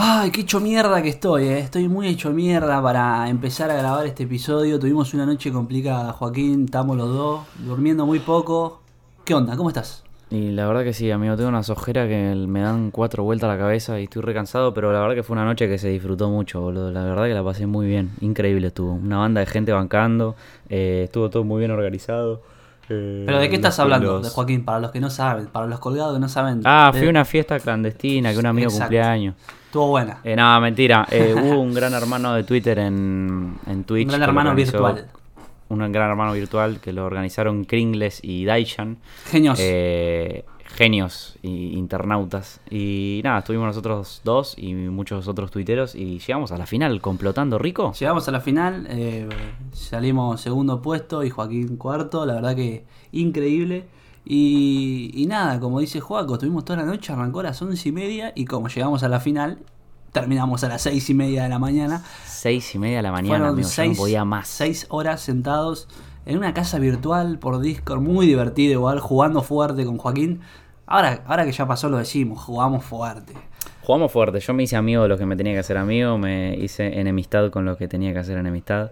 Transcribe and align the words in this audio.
Ay, 0.00 0.30
qué 0.30 0.42
hecho 0.42 0.60
mierda 0.60 1.02
que 1.02 1.08
estoy, 1.08 1.48
eh. 1.48 1.58
Estoy 1.58 1.88
muy 1.88 2.06
hecho 2.06 2.30
mierda 2.30 2.80
para 2.80 3.28
empezar 3.28 3.68
a 3.72 3.74
grabar 3.74 4.06
este 4.06 4.22
episodio. 4.22 4.78
Tuvimos 4.78 5.12
una 5.12 5.26
noche 5.26 5.50
complicada, 5.50 6.12
Joaquín. 6.12 6.66
Estamos 6.66 6.96
los 6.96 7.08
dos, 7.08 7.40
durmiendo 7.58 8.06
muy 8.06 8.20
poco. 8.20 8.80
¿Qué 9.24 9.34
onda? 9.34 9.56
¿Cómo 9.56 9.70
estás? 9.70 10.04
Y 10.30 10.52
la 10.52 10.68
verdad 10.68 10.84
que 10.84 10.92
sí, 10.92 11.10
amigo, 11.10 11.34
tengo 11.34 11.48
unas 11.48 11.68
ojeras 11.68 12.06
que 12.06 12.32
me 12.46 12.60
dan 12.60 12.92
cuatro 12.92 13.24
vueltas 13.24 13.50
a 13.50 13.54
la 13.54 13.58
cabeza 13.58 13.98
y 13.98 14.04
estoy 14.04 14.22
recansado, 14.22 14.72
pero 14.72 14.92
la 14.92 15.00
verdad 15.00 15.16
que 15.16 15.24
fue 15.24 15.34
una 15.34 15.44
noche 15.44 15.66
que 15.66 15.78
se 15.78 15.88
disfrutó 15.88 16.28
mucho, 16.28 16.60
boludo. 16.60 16.92
La 16.92 17.02
verdad 17.02 17.24
que 17.24 17.34
la 17.34 17.42
pasé 17.42 17.66
muy 17.66 17.88
bien, 17.88 18.12
increíble 18.20 18.68
estuvo. 18.68 18.92
Una 18.92 19.18
banda 19.18 19.40
de 19.40 19.46
gente 19.46 19.72
bancando, 19.72 20.36
eh, 20.68 21.02
estuvo 21.06 21.28
todo 21.28 21.42
muy 21.42 21.58
bien 21.58 21.72
organizado. 21.72 22.40
Eh, 22.88 23.24
¿Pero 23.26 23.40
de 23.40 23.50
qué 23.50 23.56
estás 23.56 23.76
hablando, 23.80 24.20
de 24.20 24.30
Joaquín? 24.30 24.64
Para 24.64 24.78
los 24.78 24.92
que 24.92 25.00
no 25.00 25.10
saben, 25.10 25.46
para 25.46 25.66
los 25.66 25.80
colgados 25.80 26.14
que 26.14 26.20
no 26.20 26.28
saben. 26.28 26.60
Ah, 26.64 26.92
fui 26.94 27.08
a 27.08 27.10
una 27.10 27.24
fiesta 27.24 27.58
clandestina 27.58 28.32
que 28.32 28.38
un 28.38 28.46
amigo 28.46 28.70
cumpleaños. 28.70 29.34
Estuvo 29.68 29.88
buena. 29.88 30.20
Eh, 30.24 30.34
nada, 30.34 30.58
mentira. 30.60 31.06
Eh, 31.10 31.34
hubo 31.36 31.60
un 31.60 31.74
gran 31.74 31.92
hermano 31.92 32.32
de 32.32 32.42
Twitter 32.42 32.78
en, 32.78 33.58
en 33.66 33.84
Twitch. 33.84 34.06
Un 34.06 34.12
gran 34.12 34.22
hermano 34.22 34.54
virtual. 34.54 35.08
Un 35.68 35.92
gran 35.92 36.08
hermano 36.08 36.32
virtual 36.32 36.80
que 36.80 36.90
lo 36.94 37.04
organizaron 37.04 37.66
Kringles 37.66 38.20
y 38.24 38.46
Daishan. 38.46 38.96
Genios. 39.26 39.58
Eh, 39.60 40.46
genios 40.64 41.36
y 41.42 41.76
internautas. 41.76 42.62
Y 42.70 43.20
nada, 43.22 43.40
estuvimos 43.40 43.66
nosotros 43.66 44.22
dos 44.24 44.54
y 44.56 44.72
muchos 44.72 45.28
otros 45.28 45.50
tuiteros 45.50 45.94
y 45.94 46.18
llegamos 46.18 46.50
a 46.50 46.56
la 46.56 46.64
final 46.64 47.02
complotando 47.02 47.58
rico. 47.58 47.92
Llegamos 47.92 48.26
a 48.26 48.30
la 48.30 48.40
final, 48.40 48.86
eh, 48.88 49.28
salimos 49.72 50.40
segundo 50.40 50.80
puesto 50.80 51.22
y 51.24 51.28
Joaquín 51.28 51.76
cuarto, 51.76 52.24
la 52.24 52.36
verdad 52.36 52.56
que 52.56 52.86
increíble. 53.12 53.84
Y, 54.30 55.24
nada, 55.26 55.58
como 55.58 55.80
dice 55.80 56.00
Joaco, 56.00 56.34
estuvimos 56.34 56.62
toda 56.66 56.80
la 56.80 56.84
noche, 56.84 57.14
arrancó 57.14 57.40
a 57.40 57.44
las 57.44 57.62
once 57.62 57.88
y 57.88 57.92
media 57.92 58.30
y 58.34 58.44
como 58.44 58.68
llegamos 58.68 59.02
a 59.02 59.08
la 59.08 59.20
final, 59.20 59.60
terminamos 60.12 60.62
a 60.64 60.68
las 60.68 60.82
seis 60.82 61.08
y 61.08 61.14
media 61.14 61.44
de 61.44 61.48
la 61.48 61.58
mañana. 61.58 62.02
Seis 62.26 62.74
y 62.74 62.78
media 62.78 62.98
de 62.98 63.04
la 63.04 63.12
mañana, 63.12 63.48
amigo, 63.48 63.66
no 63.66 63.94
podía 63.94 64.26
más. 64.26 64.46
Seis 64.46 64.84
horas 64.90 65.22
sentados 65.22 65.88
en 66.26 66.36
una 66.36 66.52
casa 66.52 66.78
virtual 66.78 67.38
por 67.38 67.58
Discord, 67.60 68.02
muy 68.02 68.26
divertido 68.26 68.74
igual, 68.74 69.00
jugando 69.00 69.40
fuerte 69.40 69.86
con 69.86 69.96
Joaquín. 69.96 70.42
Ahora, 70.84 71.22
ahora 71.26 71.46
que 71.46 71.52
ya 71.52 71.66
pasó 71.66 71.88
lo 71.88 71.96
decimos, 71.96 72.38
jugamos 72.44 72.84
fuerte. 72.84 73.32
Jugamos 73.82 74.12
fuerte, 74.12 74.40
yo 74.40 74.52
me 74.52 74.64
hice 74.64 74.76
amigo 74.76 75.04
de 75.04 75.08
los 75.08 75.18
que 75.18 75.24
me 75.24 75.36
tenía 75.36 75.54
que 75.54 75.60
hacer 75.60 75.78
amigo, 75.78 76.18
me 76.18 76.54
hice 76.54 77.00
enemistad 77.00 77.50
con 77.50 77.64
los 77.64 77.78
que 77.78 77.88
tenía 77.88 78.12
que 78.12 78.18
hacer 78.18 78.36
enemistad. 78.36 78.90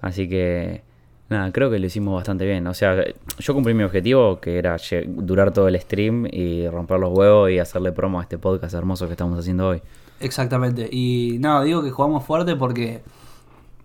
Así 0.00 0.30
que 0.30 0.87
Nada, 1.28 1.52
creo 1.52 1.70
que 1.70 1.78
lo 1.78 1.86
hicimos 1.86 2.14
bastante 2.14 2.46
bien. 2.46 2.66
O 2.66 2.74
sea, 2.74 3.04
yo 3.38 3.54
cumplí 3.54 3.74
mi 3.74 3.82
objetivo, 3.82 4.40
que 4.40 4.58
era 4.58 4.76
durar 5.06 5.52
todo 5.52 5.68
el 5.68 5.78
stream 5.78 6.26
y 6.30 6.66
romper 6.68 6.98
los 6.98 7.16
huevos 7.16 7.50
y 7.50 7.58
hacerle 7.58 7.92
promo 7.92 8.18
a 8.18 8.22
este 8.22 8.38
podcast 8.38 8.74
hermoso 8.74 9.06
que 9.06 9.12
estamos 9.12 9.38
haciendo 9.38 9.68
hoy. 9.68 9.82
Exactamente. 10.20 10.88
Y 10.90 11.36
no, 11.40 11.62
digo 11.62 11.82
que 11.82 11.90
jugamos 11.90 12.24
fuerte 12.24 12.56
porque 12.56 13.02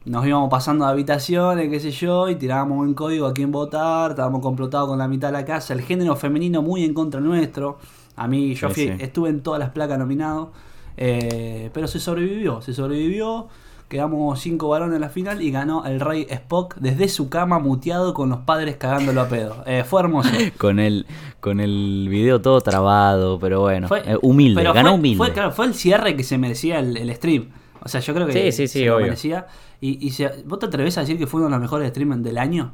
nos 0.05 0.25
íbamos 0.25 0.49
pasando 0.49 0.85
de 0.85 0.91
habitaciones, 0.91 1.69
qué 1.69 1.79
sé 1.81 1.91
yo, 1.91 2.29
y 2.29 2.35
tirábamos 2.35 2.79
un 2.79 2.93
código 2.93 3.27
a 3.27 3.33
quién 3.33 3.51
votar, 3.51 4.11
estábamos 4.11 4.41
complotados 4.41 4.87
con 4.87 4.97
la 4.97 5.07
mitad 5.09 5.27
de 5.29 5.33
la 5.33 5.45
casa, 5.45 5.73
el 5.73 5.81
género 5.81 6.15
femenino 6.15 6.61
muy 6.61 6.85
en 6.85 6.93
contra 6.93 7.19
nuestro. 7.19 7.77
A 8.15 8.27
mí, 8.27 8.53
yo 8.55 8.69
estuve 8.69 9.29
en 9.29 9.41
todas 9.41 9.59
las 9.59 9.71
placas 9.71 9.99
nominado, 9.99 10.51
eh, 10.95 11.71
pero 11.73 11.87
se 11.87 11.99
sobrevivió, 11.99 12.61
se 12.61 12.73
sobrevivió. 12.73 13.49
Quedamos 13.93 14.39
cinco 14.39 14.69
varones 14.69 14.95
en 14.95 15.01
la 15.01 15.09
final 15.09 15.43
y 15.43 15.51
ganó 15.51 15.85
el 15.85 15.99
rey 15.99 16.25
Spock 16.27 16.77
desde 16.79 17.07
su 17.07 17.29
cama 17.29 17.59
muteado 17.59 18.15
con 18.15 18.27
los 18.27 18.39
padres 18.39 18.77
cagándolo 18.77 19.21
a 19.21 19.29
pedo. 19.29 19.63
Eh, 19.67 19.83
fue 19.87 20.01
hermoso. 20.01 20.31
con 20.57 20.79
el 20.79 21.05
con 21.39 21.59
el 21.59 22.07
video 22.09 22.41
todo 22.41 22.59
trabado, 22.61 23.37
pero 23.37 23.61
bueno, 23.61 23.87
fue, 23.87 24.01
eh, 24.03 24.17
humilde, 24.23 24.63
ganó 24.63 24.95
humilde. 24.95 25.17
Fue, 25.17 25.31
claro, 25.31 25.51
fue 25.51 25.67
el 25.67 25.75
cierre 25.75 26.15
que 26.15 26.23
se 26.23 26.39
merecía 26.39 26.79
el, 26.79 27.13
stream. 27.13 27.49
O 27.83 27.87
sea, 27.87 28.01
yo 28.01 28.15
creo 28.15 28.25
que 28.25 28.51
sí, 28.51 28.67
sí, 28.67 28.79
se 28.79 28.85
lo 28.87 28.99
merecía. 28.99 29.45
Y, 29.79 30.07
y 30.07 30.11
¿Vos 30.45 30.57
te 30.57 30.65
atreves 30.65 30.97
a 30.97 31.01
decir 31.01 31.19
que 31.19 31.27
fue 31.27 31.41
uno 31.41 31.49
de 31.49 31.51
los 31.51 31.61
mejores 31.61 31.87
streams 31.91 32.23
del 32.23 32.39
año? 32.39 32.73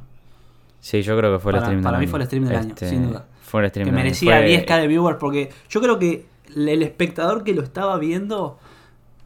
Sí, 0.80 1.02
yo 1.02 1.18
creo 1.18 1.34
que 1.34 1.38
fue 1.38 1.52
el 1.52 1.58
stream 1.58 1.82
del 1.82 1.86
año. 1.86 1.90
Para 1.92 1.98
mí 1.98 2.06
fue 2.06 2.20
el 2.20 2.24
stream 2.24 2.44
del 2.46 2.56
año, 2.56 2.68
este, 2.70 2.88
sin 2.88 3.08
duda. 3.08 3.26
Fue 3.42 3.62
el 3.62 3.68
stream 3.68 3.88
que 3.88 3.92
merecía 3.92 4.40
10k 4.40 4.80
de 4.80 4.86
viewers 4.86 5.18
porque 5.18 5.50
yo 5.68 5.82
creo 5.82 5.98
que 5.98 6.24
el 6.56 6.82
espectador 6.82 7.44
que 7.44 7.52
lo 7.52 7.62
estaba 7.62 7.98
viendo 7.98 8.58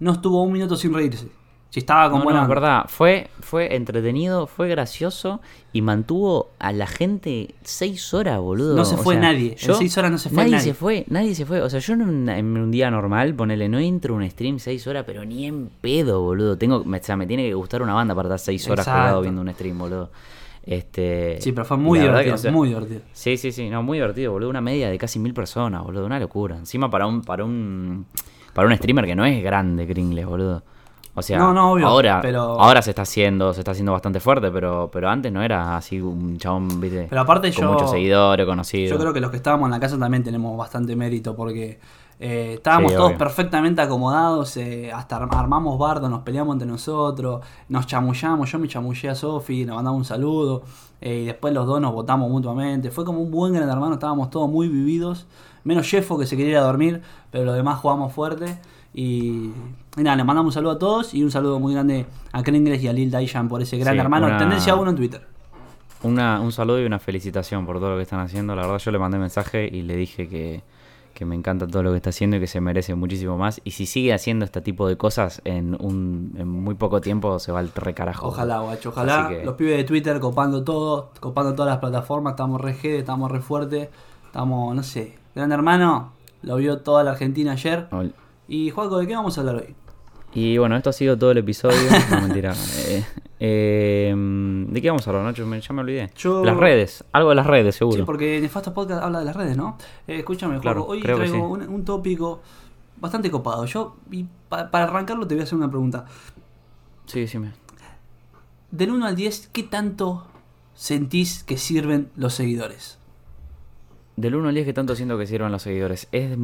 no 0.01 0.11
estuvo 0.11 0.43
un 0.43 0.53
minuto 0.53 0.75
sin 0.75 0.93
reírse. 0.93 1.29
Si 1.75 1.81
estaba 1.81 2.09
con 2.09 2.23
no, 2.23 2.47
verdad, 2.47 2.85
fue, 2.87 3.31
fue 3.41 3.75
entretenido, 3.75 4.47
fue 4.47 4.69
gracioso 4.69 5.41
y 5.73 5.83
mantuvo 5.83 6.53
a 6.61 6.71
la 6.71 6.87
gente 6.87 7.53
seis 7.65 8.15
horas, 8.15 8.39
boludo. 8.39 8.77
No 8.77 8.85
se 8.85 8.97
fue 8.97 9.17
nadie. 9.17 9.57
en 9.61 9.75
seis 9.75 9.99
horas 9.99 10.13
no 10.13 10.19
se 10.19 10.31
fue 10.31 10.45
nadie. 10.45 10.61
se 10.61 10.73
fue, 10.73 11.05
nadie 11.09 11.35
se 11.35 11.45
fue. 11.45 11.61
O 11.63 11.69
sea, 11.69 11.81
yo 11.81 11.95
en 11.95 12.03
un, 12.03 12.71
día 12.71 12.93
normal, 12.93 13.35
ponele, 13.35 13.69
no 13.69 13.81
entro 13.81 14.15
un 14.15 14.31
stream 14.31 14.61
seis 14.61 14.87
horas, 14.87 15.03
pero 15.05 15.25
ni 15.25 15.47
en 15.47 15.69
pedo, 15.81 16.23
boludo. 16.23 16.57
Tengo, 16.57 16.77
o 16.77 17.03
sea, 17.03 17.17
me 17.17 17.27
tiene 17.27 17.49
que 17.49 17.55
gustar 17.55 17.83
una 17.83 17.95
banda 17.95 18.15
para 18.15 18.29
estar 18.29 18.39
seis 18.39 18.69
horas 18.69 18.87
colgado 18.87 19.23
viendo 19.23 19.41
un 19.41 19.53
stream, 19.53 19.77
boludo. 19.77 20.13
Este, 20.63 21.39
sí, 21.41 21.51
pero 21.51 21.65
fue 21.65 21.77
muy 21.77 21.99
divertido, 21.99 22.53
muy 22.53 22.69
divertido. 22.69 23.01
Sí, 23.13 23.37
sí, 23.37 23.51
sí, 23.51 23.69
no, 23.69 23.83
muy 23.83 23.99
divertido, 23.99 24.31
boludo. 24.31 24.49
Una 24.49 24.61
media 24.61 24.91
de 24.91 24.97
casi 24.97 25.19
mil 25.19 25.35
personas, 25.35 25.83
boludo. 25.83 26.07
Una 26.07 26.21
locura. 26.21 26.57
Encima 26.57 26.89
para 26.89 27.09
un, 27.09 27.23
para 27.23 27.45
un, 27.45 28.07
para 28.53 28.69
un 28.69 28.77
streamer 28.77 29.07
que 29.07 29.17
no 29.17 29.25
es 29.25 29.43
grande, 29.43 29.89
Kringles, 29.89 30.25
boludo. 30.25 30.63
O 31.17 31.23
sea, 31.23 31.41
ahora, 31.41 32.21
ahora 32.21 32.83
se 32.83 32.91
está 32.91 33.03
haciendo, 33.03 33.53
se 33.55 33.61
está 33.61 33.71
haciendo 33.71 33.93
bastante 33.93 34.19
fuerte, 34.19 34.51
pero, 34.51 34.91
pero 34.93 35.09
antes 35.09 35.31
no 35.31 35.43
era 35.43 35.77
así 35.77 36.01
un 36.01 36.37
chabón, 36.39 36.81
viste, 36.81 37.07
pero 37.09 37.21
aparte 37.21 37.53
con 37.53 37.67
muchos 37.67 37.91
seguidores, 37.91 38.45
conocidos. 38.45 38.91
Yo 38.91 38.99
creo 38.99 39.13
que 39.13 39.21
los 39.21 39.31
que 39.31 39.37
estábamos 39.37 39.69
en 39.69 39.71
la 39.71 39.81
casa 39.81 39.97
también 39.97 40.25
tenemos 40.25 40.57
bastante 40.57 40.97
mérito 40.97 41.37
porque 41.37 41.79
eh, 42.19 42.55
estábamos 42.55 42.95
todos 42.95 43.13
perfectamente 43.13 43.81
acomodados, 43.81 44.57
eh, 44.57 44.91
hasta 44.93 45.17
armamos 45.17 45.79
bardo, 45.79 46.09
nos 46.09 46.23
peleamos 46.23 46.55
entre 46.55 46.67
nosotros, 46.67 47.45
nos 47.69 47.87
chamullamos, 47.87 48.51
yo 48.51 48.59
me 48.59 48.67
chamullé 48.67 49.11
a 49.11 49.15
Sofi, 49.15 49.65
nos 49.65 49.77
mandamos 49.77 49.99
un 49.99 50.05
saludo, 50.05 50.63
eh, 51.01 51.19
y 51.19 51.25
después 51.27 51.55
los 51.55 51.67
dos 51.67 51.81
nos 51.81 51.93
votamos 51.93 52.29
mutuamente. 52.29 52.91
Fue 52.91 53.05
como 53.05 53.21
un 53.21 53.31
buen 53.31 53.53
gran 53.53 53.69
hermano, 53.69 53.95
estábamos 53.95 54.31
todos 54.31 54.49
muy 54.49 54.69
vividos, 54.69 55.27
menos 55.63 55.89
Jeffo 55.89 56.19
que 56.19 56.27
se 56.27 56.37
quería 56.37 56.61
dormir, 56.61 57.03
pero 57.31 57.45
los 57.45 57.55
demás 57.55 57.79
jugamos 57.79 58.13
fuerte. 58.13 58.59
Y, 58.95 59.51
nada, 59.97 60.17
le 60.17 60.25
mandamos 60.25 60.51
un 60.51 60.55
saludo 60.55 60.73
a 60.73 60.79
todos 60.79 61.15
y 61.15 61.25
un 61.25 61.31
saludo 61.31 61.59
muy 61.59 61.75
grande 61.75 62.07
a 62.33 62.43
Kringles 62.43 62.81
y 62.83 62.89
a 62.89 62.93
Lil 62.93 63.11
Daishan 63.11 63.49
por 63.49 63.61
ese 63.61 63.77
gran 63.77 63.99
hermano. 63.99 64.37
Tendencia 64.39 64.77
1 64.77 64.91
en 64.91 64.97
Twitter. 64.97 65.27
Una, 66.05 66.41
un 66.41 66.53
saludo 66.53 66.81
y 66.81 66.85
una 66.85 66.99
felicitación 66.99 67.67
por 67.67 67.79
todo 67.79 67.91
lo 67.91 67.97
que 67.97 68.03
están 68.03 68.21
haciendo. 68.21 68.55
La 68.55 68.63
verdad, 68.63 68.79
yo 68.79 68.91
le 68.93 68.99
mandé 68.99 69.19
mensaje 69.19 69.69
y 69.71 69.83
le 69.83 69.97
dije 69.97 70.29
que, 70.29 70.63
me 71.25 71.35
encanta 71.35 71.67
todo 71.67 71.83
lo 71.83 71.91
que 71.91 71.97
está 71.97 72.11
haciendo 72.11 72.37
y 72.37 72.41
que 72.41 72.47
se 72.47 72.61
merece 72.61 72.95
muchísimo 72.95 73.37
más. 73.37 73.61
Y 73.65 73.73
si 73.73 73.87
sigue 73.87 74.13
haciendo 74.13 74.45
este 74.45 74.61
tipo 74.61 74.87
de 74.87 74.97
cosas 74.97 75.41
en, 75.45 75.75
un, 75.81 76.35
en 76.37 76.47
muy 76.47 76.75
poco 76.75 77.01
tiempo, 77.01 77.39
se 77.39 77.51
va 77.51 77.61
al 77.61 77.73
recarajo. 77.75 78.29
Ojalá, 78.29 78.61
guacho, 78.61 78.91
ojalá. 78.91 79.31
Los 79.45 79.55
pibes 79.55 79.77
de 79.77 79.85
Twitter 79.85 80.21
copando 80.21 80.63
todo, 80.63 81.11
copando 81.19 81.55
todas 81.55 81.71
las 81.71 81.79
plataformas. 81.79 82.35
Estamos 82.35 82.61
re 82.61 82.77
G, 82.77 82.99
estamos 82.99 83.31
re 83.31 83.41
fuerte. 83.41 83.91
Estamos, 84.27 84.77
no 84.77 84.83
sé. 84.83 85.17
Gran 85.35 85.51
hermano, 85.53 86.13
lo 86.43 86.57
vio 86.57 86.79
toda 86.79 87.03
la 87.03 87.13
Argentina 87.13 87.53
ayer. 87.53 87.89
Y 88.49 88.71
Juaco, 88.71 88.99
¿de 88.99 89.07
qué 89.07 89.15
vamos 89.15 89.37
a 89.39 89.41
hablar 89.41 89.57
hoy? 89.57 89.75
Y 90.35 90.59
bueno, 90.59 90.77
esto 90.77 90.91
ha 90.91 90.93
sido 90.93 91.17
todo 91.17 91.31
el 91.31 91.39
episodio. 91.39 91.79
no, 92.11 92.21
mentira. 92.23 92.55
Eh, 92.79 93.05
eh, 93.39 94.15
¿De 94.69 94.83
qué 94.83 94.89
vamos 94.89 95.07
a 95.07 95.11
hablar, 95.11 95.25
Nacho? 95.25 95.45
Ya 95.45 95.73
me 95.73 95.81
olvidé. 95.81 96.11
Las 96.45 96.57
redes, 96.57 97.05
algo 97.13 97.31
de 97.31 97.37
las 97.37 97.47
redes, 97.47 97.77
seguro. 97.77 97.99
Sí, 97.99 98.03
porque 98.03 98.41
Nefasto 98.41 98.75
Podcast 98.75 99.03
habla 99.03 99.21
de 99.21 99.25
las 99.27 99.37
redes, 99.37 99.57
¿no? 99.57 99.79
Eh, 100.09 100.19
escúchame, 100.19 100.59
Juaco, 100.59 100.87
hoy 100.87 101.01
traigo 101.01 101.49
un, 101.49 101.85
tópico 101.85 102.43
bastante 103.01 103.31
copado. 103.31 103.65
Yo, 103.67 103.97
y 104.11 104.27
para 104.49 104.85
arrancarlo, 104.85 105.27
te 105.27 105.35
voy 105.35 105.43
a 105.43 105.45
hacer 105.45 105.57
una 105.57 105.71
pregunta. 105.71 106.05
Sí, 107.07 107.21
decime. 107.21 107.53
Del 108.71 108.91
1 108.91 109.07
al 109.07 109.15
10, 109.15 109.51
¿qué 109.53 109.63
tanto 109.63 110.27
sentís 110.75 111.45
que 111.45 111.59
sirven 111.59 112.11
los 112.17 112.35
seguidores? 112.35 112.99
Del 114.17 114.35
1 114.35 114.49
al 114.49 114.55
10, 114.55 114.67
¿qué 114.67 114.73
tanto 114.73 114.97
siento 114.97 115.17
que 115.17 115.29
sirven 115.29 115.53
los 115.53 115.63
seguidores? 115.63 116.09
Es 116.11 116.37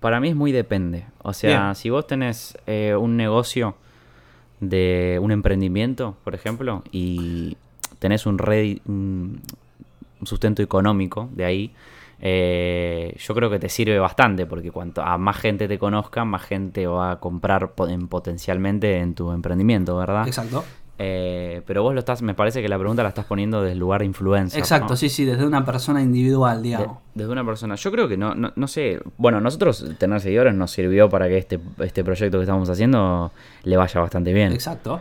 para 0.00 0.20
mí 0.20 0.28
es 0.28 0.36
muy 0.36 0.52
depende. 0.52 1.06
O 1.22 1.32
sea, 1.32 1.74
si 1.74 1.90
vos 1.90 2.06
tenés 2.06 2.56
eh, 2.66 2.94
un 2.98 3.16
negocio 3.16 3.76
de 4.60 5.18
un 5.20 5.30
emprendimiento, 5.30 6.16
por 6.24 6.34
ejemplo, 6.34 6.82
y 6.90 7.56
tenés 7.98 8.26
un, 8.26 8.40
un 8.86 9.42
sustento 10.24 10.62
económico 10.62 11.28
de 11.32 11.44
ahí, 11.44 11.72
eh, 12.20 13.14
yo 13.18 13.34
creo 13.34 13.48
que 13.48 13.58
te 13.58 13.68
sirve 13.68 13.98
bastante 13.98 14.44
porque 14.46 14.72
cuanto 14.72 15.02
a 15.02 15.18
más 15.18 15.36
gente 15.36 15.68
te 15.68 15.78
conozca, 15.78 16.24
más 16.24 16.42
gente 16.42 16.86
va 16.86 17.12
a 17.12 17.20
comprar 17.20 17.72
potencialmente 17.74 18.98
en 18.98 19.14
tu 19.14 19.30
emprendimiento, 19.30 19.96
¿verdad? 19.96 20.26
Exacto. 20.26 20.64
Eh, 21.00 21.62
pero 21.64 21.84
vos 21.84 21.94
lo 21.94 22.00
estás, 22.00 22.22
me 22.22 22.34
parece 22.34 22.60
que 22.60 22.68
la 22.68 22.76
pregunta 22.76 23.04
la 23.04 23.10
estás 23.10 23.24
poniendo 23.24 23.62
desde 23.62 23.72
el 23.72 23.78
lugar 23.78 24.00
de 24.00 24.06
influencia. 24.06 24.58
Exacto, 24.58 24.96
sí, 24.96 25.08
sí, 25.08 25.24
desde 25.24 25.46
una 25.46 25.64
persona 25.64 26.02
individual, 26.02 26.62
digamos. 26.62 26.98
desde 27.14 27.30
una 27.30 27.44
persona. 27.44 27.76
Yo 27.76 27.92
creo 27.92 28.08
que 28.08 28.16
no, 28.16 28.34
no, 28.34 28.68
sé. 28.68 29.00
Bueno, 29.16 29.40
nosotros 29.40 29.84
tener 29.98 30.20
seguidores 30.20 30.54
nos 30.54 30.72
sirvió 30.72 31.08
para 31.08 31.28
que 31.28 31.38
este, 31.38 31.60
este 31.78 32.02
proyecto 32.02 32.38
que 32.38 32.42
estamos 32.42 32.68
haciendo 32.68 33.30
le 33.62 33.76
vaya 33.76 34.00
bastante 34.00 34.32
bien. 34.32 34.52
Exacto. 34.52 35.00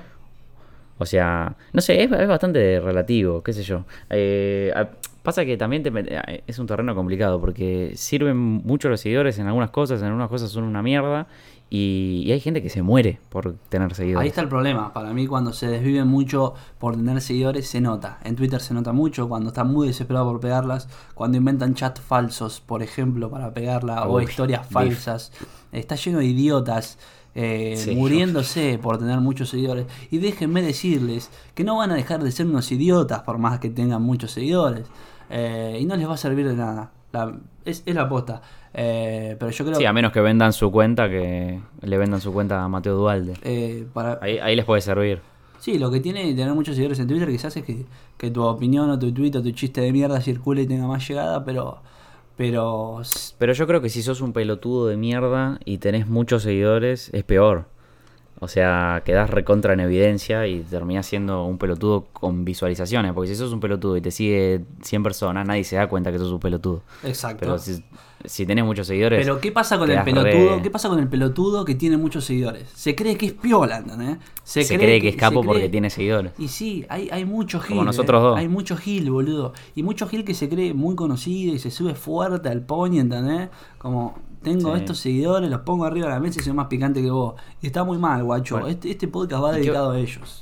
O 1.00 1.06
sea, 1.06 1.56
no 1.74 1.82
sé, 1.82 2.04
es, 2.04 2.10
bastante 2.10 2.80
relativo, 2.80 3.42
qué 3.42 3.54
sé 3.54 3.64
yo. 3.64 3.86
Eh, 4.10 4.74
pasa 5.24 5.46
que 5.46 5.58
también 5.58 5.84
te, 5.84 5.92
es 6.48 6.58
un 6.58 6.68
terreno 6.68 6.96
complicado 6.96 7.40
porque 7.42 7.92
sirven 7.96 8.38
mucho 8.38 8.90
los 8.90 9.02
seguidores 9.02 9.38
en 9.40 9.48
algunas 9.48 9.72
cosas, 9.72 10.00
en 10.02 10.08
algunas 10.08 10.30
cosas 10.30 10.50
son 10.50 10.64
una 10.64 10.82
mierda 10.82 11.28
Y, 11.70 12.32
hay 12.32 12.40
gente 12.40 12.62
que 12.62 12.70
se 12.70 12.82
muere 12.82 13.20
por 13.30 13.56
tener 13.70 13.94
seguidores. 13.94 14.24
Ahí 14.24 14.30
está 14.30 14.42
el 14.42 14.48
problema. 14.48 14.94
Para 14.94 15.14
mí, 15.14 15.28
cuando 15.28 15.52
se 15.52 15.68
desvive 15.68 16.06
mucho 16.06 16.54
por 16.80 16.96
tener 16.96 17.20
seguidores, 17.22 17.68
se 17.68 17.82
nota. 17.82 18.20
En 18.24 18.36
Twitter 18.36 18.62
se 18.62 18.74
nota 18.74 18.94
mucho 18.94 19.28
cuando 19.28 19.50
están 19.50 19.72
muy 19.72 19.88
desesperados 19.88 20.32
por 20.32 20.40
pegarlas. 20.40 20.88
Cuando 21.14 21.38
inventan 21.38 21.76
chats 21.76 22.00
falsos, 22.00 22.62
por 22.62 22.84
ejemplo, 22.84 23.30
para 23.30 23.54
pegarla. 23.54 24.08
o 24.08 24.22
historias 24.22 24.66
falsas. 24.68 25.34
Está 25.72 25.96
lleno 25.96 26.20
de 26.20 26.26
idiotas. 26.26 26.98
Eh, 27.40 27.94
muriéndose 27.96 28.80
por 28.82 28.98
tener 28.98 29.20
muchos 29.20 29.50
seguidores. 29.50 29.86
Y 30.10 30.18
déjenme 30.18 30.62
decirles 30.62 31.30
que 31.54 31.64
no 31.64 31.78
van 31.78 31.92
a 31.92 31.96
dejar 31.96 32.24
de 32.24 32.32
ser 32.32 32.48
unos 32.48 32.72
idiotas 32.72 33.22
por 33.22 33.38
más 33.38 33.60
que 33.60 33.70
tengan 33.70 34.02
muchos 34.02 34.32
seguidores. 34.32 34.88
Eh, 35.30 35.78
y 35.80 35.86
no 35.86 35.96
les 35.98 36.08
va 36.08 36.14
a 36.14 36.18
servir 36.18 36.48
de 36.48 36.56
nada. 36.56 36.92
es, 37.66 37.84
es 37.86 37.94
la 37.94 38.04
aposta. 38.04 38.42
Eh, 38.80 39.36
pero 39.40 39.52
yo 39.52 39.66
creo 39.66 39.78
Sí, 39.78 39.86
a 39.86 39.92
menos 39.92 40.12
que 40.12 40.22
vendan 40.22 40.54
su 40.54 40.72
cuenta, 40.72 41.10
que 41.10 41.60
le 41.82 41.98
vendan 41.98 42.22
su 42.22 42.32
cuenta 42.32 42.64
a 42.64 42.68
Mateo 42.68 42.96
Dualde. 42.96 43.34
Eh, 43.42 43.88
para... 43.92 44.20
ahí, 44.22 44.56
les 44.56 44.66
puede 44.66 44.82
servir. 44.82 45.20
Sí, 45.60 45.80
lo 45.80 45.90
que 45.90 46.00
tiene 46.00 46.36
tener 46.36 46.54
muchos 46.54 46.76
seguidores 46.76 47.00
en 47.00 47.08
Twitter 47.08 47.28
quizás 47.28 47.58
es 47.58 47.66
que, 47.66 47.86
que 48.18 48.30
tu 48.30 48.44
opinión 48.44 48.92
o 48.92 49.00
tu 49.00 49.12
tweet 49.12 49.32
o 49.36 49.42
tu 49.42 49.50
chiste 49.52 49.82
de 49.82 49.92
mierda 49.92 50.22
circule 50.22 50.62
y 50.62 50.68
tenga 50.68 50.86
más 50.86 51.08
llegada, 51.08 51.44
pero... 51.44 51.80
Pero... 52.38 53.02
Pero 53.40 53.54
yo 53.54 53.66
creo 53.66 53.82
que 53.82 53.90
si 53.90 54.04
sos 54.04 54.22
un 54.22 54.32
pelotudo 54.32 54.86
de 54.86 54.96
mierda 54.96 55.60
y 55.66 55.80
tenés 55.80 56.08
muchos 56.08 56.44
seguidores, 56.44 57.10
es 57.12 57.24
peor. 57.24 57.66
O 58.40 58.48
sea, 58.48 59.02
quedás 59.04 59.32
recontra 59.32 59.74
en 59.74 59.80
evidencia 59.80 60.46
y 60.46 60.60
terminás 60.60 61.08
siendo 61.08 61.46
un 61.46 61.58
pelotudo 61.58 62.06
con 62.14 62.46
visualizaciones. 62.46 63.14
Porque 63.14 63.30
si 63.30 63.36
sos 63.36 63.52
un 63.52 63.60
pelotudo 63.60 63.98
y 63.98 64.02
te 64.02 64.12
sigue 64.12 64.64
100 64.84 65.02
personas, 65.02 65.48
nadie 65.48 65.64
se 65.64 65.78
da 65.78 65.88
cuenta 65.90 66.12
que 66.12 66.20
sos 66.20 66.32
un 66.32 66.40
pelotudo. 66.40 66.84
Exacto. 67.04 67.40
Pero 67.40 67.58
si, 67.58 67.84
si 68.26 68.46
tenés 68.46 68.66
muchos 68.66 68.88
seguidores. 68.88 69.20
Pero 69.20 69.40
¿qué 69.40 69.52
pasa 69.52 69.78
con 69.78 69.90
el 69.92 70.04
pelotudo? 70.04 70.62
¿Qué 70.62 70.70
pasa 70.70 70.90
con 70.90 71.00
el 71.00 71.08
pelotudo 71.08 71.66
que 71.66 71.76
tiene 71.76 71.98
muchos 71.98 72.26
seguidores? 72.26 72.70
Se 72.74 72.96
cree 72.96 73.18
que 73.18 73.28
es 73.28 73.34
piola, 73.34 73.78
¿entendés? 73.78 74.18
Se, 74.44 74.66
cree, 74.78 75.02
que, 75.02 75.10
es 75.10 75.16
capo 75.16 75.44
porque 75.44 75.70
tiene 75.70 75.90
seguidores. 75.90 76.34
Y 76.38 76.48
sí, 76.48 76.86
hay, 76.90 77.10
hay 77.12 77.26
mucho 77.26 77.60
gil. 77.60 77.78
Como 77.78 77.86
nosotros 77.86 78.22
dos. 78.22 78.38
Hay 78.38 78.48
mucho 78.48 78.78
gil, 78.78 79.12
boludo. 79.12 79.54
Y 79.76 79.84
mucho 79.84 80.08
gil 80.08 80.24
que 80.24 80.34
se 80.34 80.50
cree 80.50 80.74
muy 80.74 80.96
conocido 80.96 81.54
y 81.54 81.60
se 81.60 81.72
sube 81.72 81.96
fuerte 81.96 82.50
al 82.50 82.62
pony, 82.62 83.00
¿entendés? 83.00 83.50
Como, 83.78 84.18
tengo 84.42 84.76
estos 84.76 85.00
seguidores, 85.00 85.50
los 85.50 85.62
pongo 85.62 85.86
arriba 85.86 86.08
de 86.08 86.14
la 86.14 86.20
mesa 86.20 86.40
y 86.40 86.44
soy 86.44 86.54
más 86.54 86.68
picante 86.68 87.02
que 87.02 87.10
vos. 87.10 87.36
Y 87.62 87.68
está 87.68 87.84
muy 87.84 87.98
mal, 87.98 88.24
guacho. 88.24 88.68
este, 88.68 88.92
este 88.92 89.08
podcast 89.08 89.44
va 89.44 89.52
dedicado 89.52 89.92
a 89.92 90.00
ellos. 90.00 90.42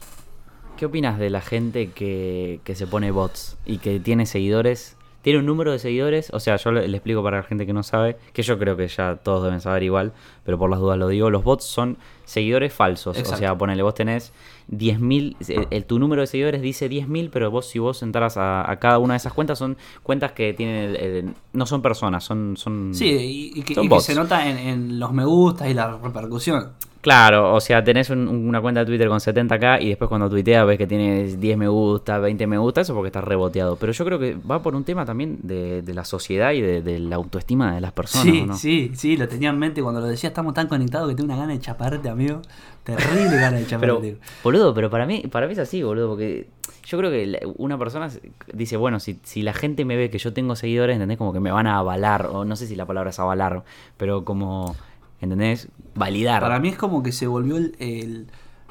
¿Qué 0.77 0.85
opinas 0.85 1.17
de 1.17 1.29
la 1.29 1.41
gente 1.41 1.91
que, 1.91 2.59
que 2.63 2.75
se 2.75 2.85
pone 2.85 3.11
bots 3.11 3.57
y 3.65 3.77
que 3.77 3.99
tiene 3.99 4.25
seguidores 4.25 4.97
tiene 5.25 5.39
un 5.39 5.47
número 5.47 5.71
de 5.71 5.79
seguidores, 5.79 6.29
o 6.33 6.39
sea, 6.39 6.55
yo 6.57 6.71
le, 6.71 6.85
explico 6.85 7.23
para 7.23 7.37
la 7.37 7.43
gente 7.43 7.65
que 7.65 7.73
no 7.73 7.81
sabe, 7.81 8.15
que 8.31 8.43
yo 8.43 8.59
creo 8.59 8.77
que 8.77 8.87
ya 8.87 9.15
todos 9.15 9.43
deben 9.43 9.59
saber 9.59 9.81
igual, 9.81 10.13
pero 10.43 10.59
por 10.59 10.69
las 10.69 10.79
dudas 10.79 10.99
lo 10.99 11.07
digo, 11.07 11.31
los 11.31 11.43
bots 11.43 11.63
son 11.63 11.97
seguidores 12.25 12.71
falsos, 12.71 13.17
o 13.17 13.35
sea, 13.35 13.57
ponele, 13.57 13.81
vos 13.81 13.95
tenés 13.95 14.33
10.000, 14.69 15.35
eh, 15.49 15.65
el, 15.71 15.85
tu 15.85 15.97
número 15.97 16.21
de 16.21 16.27
seguidores 16.27 16.61
dice 16.61 16.91
10.000, 16.91 17.31
pero 17.33 17.49
vos 17.49 17.65
si 17.67 17.79
vos 17.79 18.03
entras 18.03 18.37
a, 18.37 18.77
cada 18.79 18.99
una 18.99 19.15
de 19.15 19.17
esas 19.17 19.33
cuentas 19.33 19.57
son 19.57 19.77
cuentas 20.03 20.33
que 20.33 20.53
tienen, 20.53 21.33
no 21.53 21.65
son 21.65 21.81
personas, 21.81 22.23
son... 22.23 22.55
son 22.55 22.93
sí, 22.93 23.51
y, 23.55 23.63
que, 23.63 23.73
se 24.01 24.13
nota 24.13 24.47
en, 24.47 24.59
en 24.59 24.99
los 24.99 25.11
me 25.11 25.25
gustas 25.25 25.67
y 25.69 25.73
la 25.73 25.97
repercusión. 25.97 26.73
Claro, 27.05 27.53
o 27.53 27.61
sea, 27.61 27.83
tenés 27.83 28.09
una 28.09 28.61
cuenta 28.61 28.79
de 28.79 28.87
Twitter 28.87 29.07
con 29.07 29.19
70k 29.19 29.79
y 29.79 29.89
después 29.89 30.09
cuando 30.09 30.27
tuiteas 30.27 30.65
ves 30.65 30.79
que 30.79 30.87
tienes 30.87 31.39
10 31.39 31.55
me 31.55 31.67
gusta, 31.67 32.17
20 32.17 32.47
me 32.47 32.57
gusta, 32.57 32.81
eso 32.81 32.95
porque 32.95 33.09
estás 33.09 33.23
reboteado. 33.23 33.75
Pero 33.75 33.91
yo 33.91 34.05
creo 34.05 34.17
que 34.17 34.33
va 34.33 34.63
por 34.63 34.75
un 34.75 34.83
tema 34.83 35.05
también 35.05 35.37
de, 35.43 35.83
la 35.93 36.03
sociedad 36.03 36.53
y 36.53 36.61
de, 36.61 36.97
la 36.97 37.17
autoestima 37.17 37.75
de 37.75 37.81
las 37.81 37.91
personas. 37.91 38.59
Sí, 38.59 38.89
sí, 38.89 38.91
sí, 38.95 39.17
lo 39.17 39.27
tenía 39.27 39.51
en 39.51 39.59
mente 39.59 39.83
cuando 39.83 40.01
lo 40.01 40.07
decía, 40.07 40.29
estamos 40.29 40.55
tan 40.55 40.67
conectados 40.67 41.07
que 41.07 41.13
tengo 41.13 41.31
una 41.31 41.39
gana 41.39 41.53
de 41.53 41.59
chaparte, 41.59 42.09
amigo. 42.09 42.41
Terrible 42.83 43.35
gana 43.39 43.57
de 43.57 43.67
chaparte. 43.67 43.99
Pero, 44.01 44.17
boludo, 44.43 44.73
pero 44.73 44.89
para 44.89 45.05
mí, 45.05 45.25
para 45.31 45.45
mí 45.45 45.53
es 45.53 45.59
así, 45.59 45.83
boludo, 45.83 46.07
porque 46.07 46.47
yo 46.87 46.97
creo 46.97 47.11
que 47.11 47.39
una 47.57 47.77
persona 47.77 48.09
dice, 48.51 48.77
bueno, 48.77 48.99
si, 48.99 49.19
si 49.21 49.43
la 49.43 49.53
gente 49.53 49.85
me 49.85 49.95
ve 49.95 50.09
que 50.09 50.17
yo 50.17 50.33
tengo 50.33 50.55
seguidores, 50.55 50.95
¿entendés? 50.95 51.19
Como 51.19 51.33
que 51.33 51.39
me 51.39 51.51
van 51.51 51.67
a 51.67 51.77
avalar, 51.77 52.25
o 52.33 52.45
no 52.45 52.55
sé 52.55 52.65
si 52.65 52.75
la 52.75 52.87
palabra 52.87 53.11
es 53.11 53.19
avalar, 53.19 53.63
pero 53.95 54.25
como 54.25 54.75
¿Entendés? 55.21 55.67
Validar. 55.95 56.41
Para 56.41 56.59
mí 56.59 56.69
es 56.69 56.77
como 56.77 57.01
que 57.01 57.11
se 57.11 57.27
volvió 57.27 57.57
el, 57.57 58.27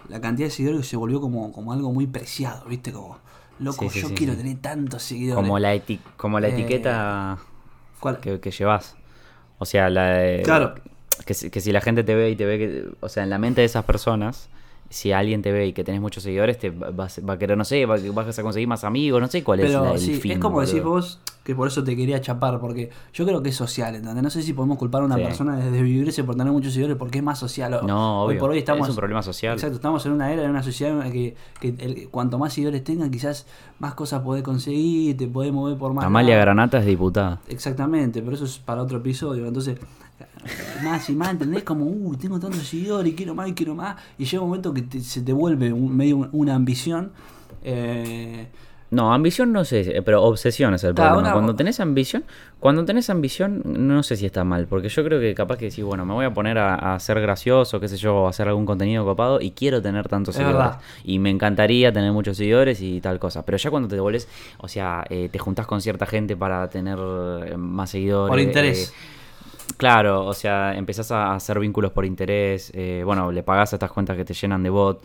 la 0.08 0.20
cantidad 0.20 0.48
de 0.48 0.50
seguidores 0.50 0.86
se 0.86 0.96
volvió 0.96 1.20
como, 1.20 1.52
como 1.52 1.72
algo 1.72 1.92
muy 1.92 2.06
preciado, 2.06 2.64
¿viste? 2.66 2.92
Como, 2.92 3.18
loco, 3.58 3.88
yo 3.90 4.14
quiero 4.14 4.36
tener 4.36 4.58
tantos 4.58 5.02
seguidores. 5.02 5.42
Como 5.42 5.58
la, 5.58 5.80
como 6.16 6.40
la 6.40 6.48
eh, 6.48 6.52
etiqueta 6.52 7.38
Que, 8.20 8.40
que 8.40 8.50
llevas. 8.50 8.96
O 9.58 9.64
sea, 9.64 9.88
la 9.88 10.08
de, 10.10 10.42
Claro. 10.42 10.74
Que, 11.24 11.50
que 11.50 11.60
si 11.60 11.72
la 11.72 11.80
gente 11.80 12.02
te 12.02 12.14
ve 12.14 12.30
y 12.30 12.36
te 12.36 12.44
ve 12.44 12.58
que. 12.58 12.84
O 13.00 13.08
sea, 13.08 13.22
en 13.22 13.30
la 13.30 13.38
mente 13.38 13.60
de 13.60 13.66
esas 13.66 13.84
personas 13.84 14.48
si 14.90 15.12
alguien 15.12 15.42
te 15.42 15.52
ve 15.52 15.66
y 15.66 15.72
que 15.72 15.84
tenés 15.84 16.00
muchos 16.00 16.22
seguidores, 16.22 16.58
te 16.58 16.70
va, 16.70 17.06
a 17.06 17.38
querer, 17.38 17.56
no 17.56 17.64
sé, 17.64 17.86
vas 17.86 18.38
a 18.38 18.42
conseguir 18.42 18.68
más 18.68 18.84
amigos, 18.84 19.20
no 19.20 19.28
sé 19.28 19.42
cuál 19.42 19.60
es 19.60 19.72
la, 19.72 19.92
el 19.92 19.98
sí, 19.98 20.20
Es 20.30 20.38
como 20.38 20.60
decís 20.60 20.82
vos, 20.82 21.20
que 21.42 21.54
por 21.54 21.68
eso 21.68 21.84
te 21.84 21.94
quería 21.96 22.20
chapar, 22.20 22.58
porque 22.58 22.90
yo 23.12 23.26
creo 23.26 23.42
que 23.42 23.50
es 23.50 23.56
social, 23.56 23.94
¿entendés? 23.94 24.22
No 24.22 24.30
sé 24.30 24.42
si 24.42 24.52
podemos 24.52 24.78
culpar 24.78 25.02
a 25.02 25.04
una 25.04 25.16
persona 25.16 25.56
de 25.56 25.70
desvivirse 25.70 26.24
por 26.24 26.36
tener 26.36 26.52
muchos 26.52 26.72
seguidores 26.72 26.96
porque 26.96 27.18
es 27.18 27.24
más 27.24 27.38
social. 27.38 27.80
No, 27.86 28.24
obvio. 28.24 28.34
Hoy 28.34 28.40
por 28.40 28.50
hoy 28.50 28.58
estamos, 28.58 28.88
es 28.88 28.90
un 28.90 28.96
problema 28.96 29.22
social. 29.22 29.54
Exacto, 29.54 29.76
estamos 29.76 30.04
en 30.06 30.12
una 30.12 30.32
era, 30.32 30.44
en 30.44 30.50
una 30.50 30.62
sociedad 30.62 30.92
en 30.92 30.98
la 31.00 31.10
que, 31.10 31.36
que 31.60 32.08
cuanto 32.10 32.38
más 32.38 32.54
seguidores 32.54 32.82
tengan, 32.82 33.10
quizás 33.10 33.46
más 33.78 33.94
cosas 33.94 34.22
podés 34.22 34.42
conseguir, 34.42 35.16
te 35.16 35.28
podés 35.28 35.52
mover 35.52 35.76
por 35.76 35.92
más. 35.92 36.04
Amalia 36.04 36.38
Granata 36.38 36.78
es 36.78 36.86
diputada. 36.86 37.40
Exactamente, 37.48 38.22
pero 38.22 38.36
eso 38.36 38.44
es 38.44 38.58
para 38.58 38.82
otro 38.82 38.98
episodio. 38.98 39.46
Entonces, 39.46 39.78
más 40.82 41.08
y 41.08 41.14
más, 41.14 41.30
¿entendés? 41.30 41.64
Como, 41.64 41.86
uh, 41.86 42.16
tengo 42.16 42.38
tantos 42.38 42.62
seguidores 42.62 43.12
y 43.12 43.16
quiero 43.16 43.34
más 43.34 43.48
y 43.48 43.54
quiero 43.54 43.74
más. 43.74 43.96
Y 44.18 44.24
llega 44.24 44.42
un 44.42 44.48
momento 44.48 44.72
que 44.74 45.00
se 45.00 45.22
te 45.22 45.32
vuelve 45.32 45.72
medio 45.72 46.28
una 46.32 46.54
ambición. 46.54 47.12
Eh, 47.62 48.48
no, 48.94 49.12
ambición 49.12 49.52
no 49.52 49.64
sé, 49.64 50.02
pero 50.04 50.22
obsesión 50.22 50.74
es 50.74 50.84
el 50.84 50.94
problema. 50.94 51.32
Cuando 51.32 51.56
tenés 51.56 51.80
ambición, 51.80 52.24
cuando 52.60 52.84
tenés 52.84 53.10
ambición, 53.10 53.62
no 53.64 54.04
sé 54.04 54.16
si 54.16 54.24
está 54.24 54.44
mal, 54.44 54.66
porque 54.68 54.88
yo 54.88 55.02
creo 55.02 55.20
que 55.20 55.34
capaz 55.34 55.56
que 55.58 55.64
decís, 55.64 55.84
bueno, 55.84 56.06
me 56.06 56.14
voy 56.14 56.24
a 56.24 56.32
poner 56.32 56.58
a, 56.58 56.96
ser 57.00 57.20
gracioso, 57.20 57.80
qué 57.80 57.88
sé 57.88 57.96
yo, 57.96 58.26
a 58.26 58.30
hacer 58.30 58.46
algún 58.46 58.66
contenido 58.66 59.04
copado 59.04 59.40
y 59.40 59.50
quiero 59.50 59.82
tener 59.82 60.06
tantos 60.06 60.36
seguidores. 60.36 60.76
Y 61.02 61.18
me 61.18 61.30
encantaría 61.30 61.92
tener 61.92 62.12
muchos 62.12 62.36
seguidores 62.36 62.80
y 62.82 63.00
tal 63.00 63.18
cosa. 63.18 63.44
Pero 63.44 63.58
ya 63.58 63.70
cuando 63.70 63.88
te 63.88 63.96
devolves, 63.96 64.28
o 64.58 64.68
sea, 64.68 65.04
eh, 65.10 65.28
te 65.28 65.40
juntás 65.40 65.66
con 65.66 65.80
cierta 65.80 66.06
gente 66.06 66.36
para 66.36 66.68
tener 66.68 66.98
eh, 66.98 67.56
más 67.56 67.90
seguidores. 67.90 68.30
Por 68.30 68.40
interés. 68.40 68.94
Claro, 69.76 70.26
o 70.26 70.34
sea, 70.34 70.74
empezás 70.76 71.10
a 71.10 71.34
hacer 71.34 71.58
vínculos 71.58 71.92
por 71.92 72.04
interés, 72.04 72.70
eh, 72.74 73.02
bueno, 73.04 73.32
le 73.32 73.42
pagás 73.42 73.72
a 73.72 73.76
estas 73.76 73.90
cuentas 73.90 74.16
que 74.16 74.24
te 74.24 74.34
llenan 74.34 74.62
de 74.62 74.70
bot. 74.70 75.02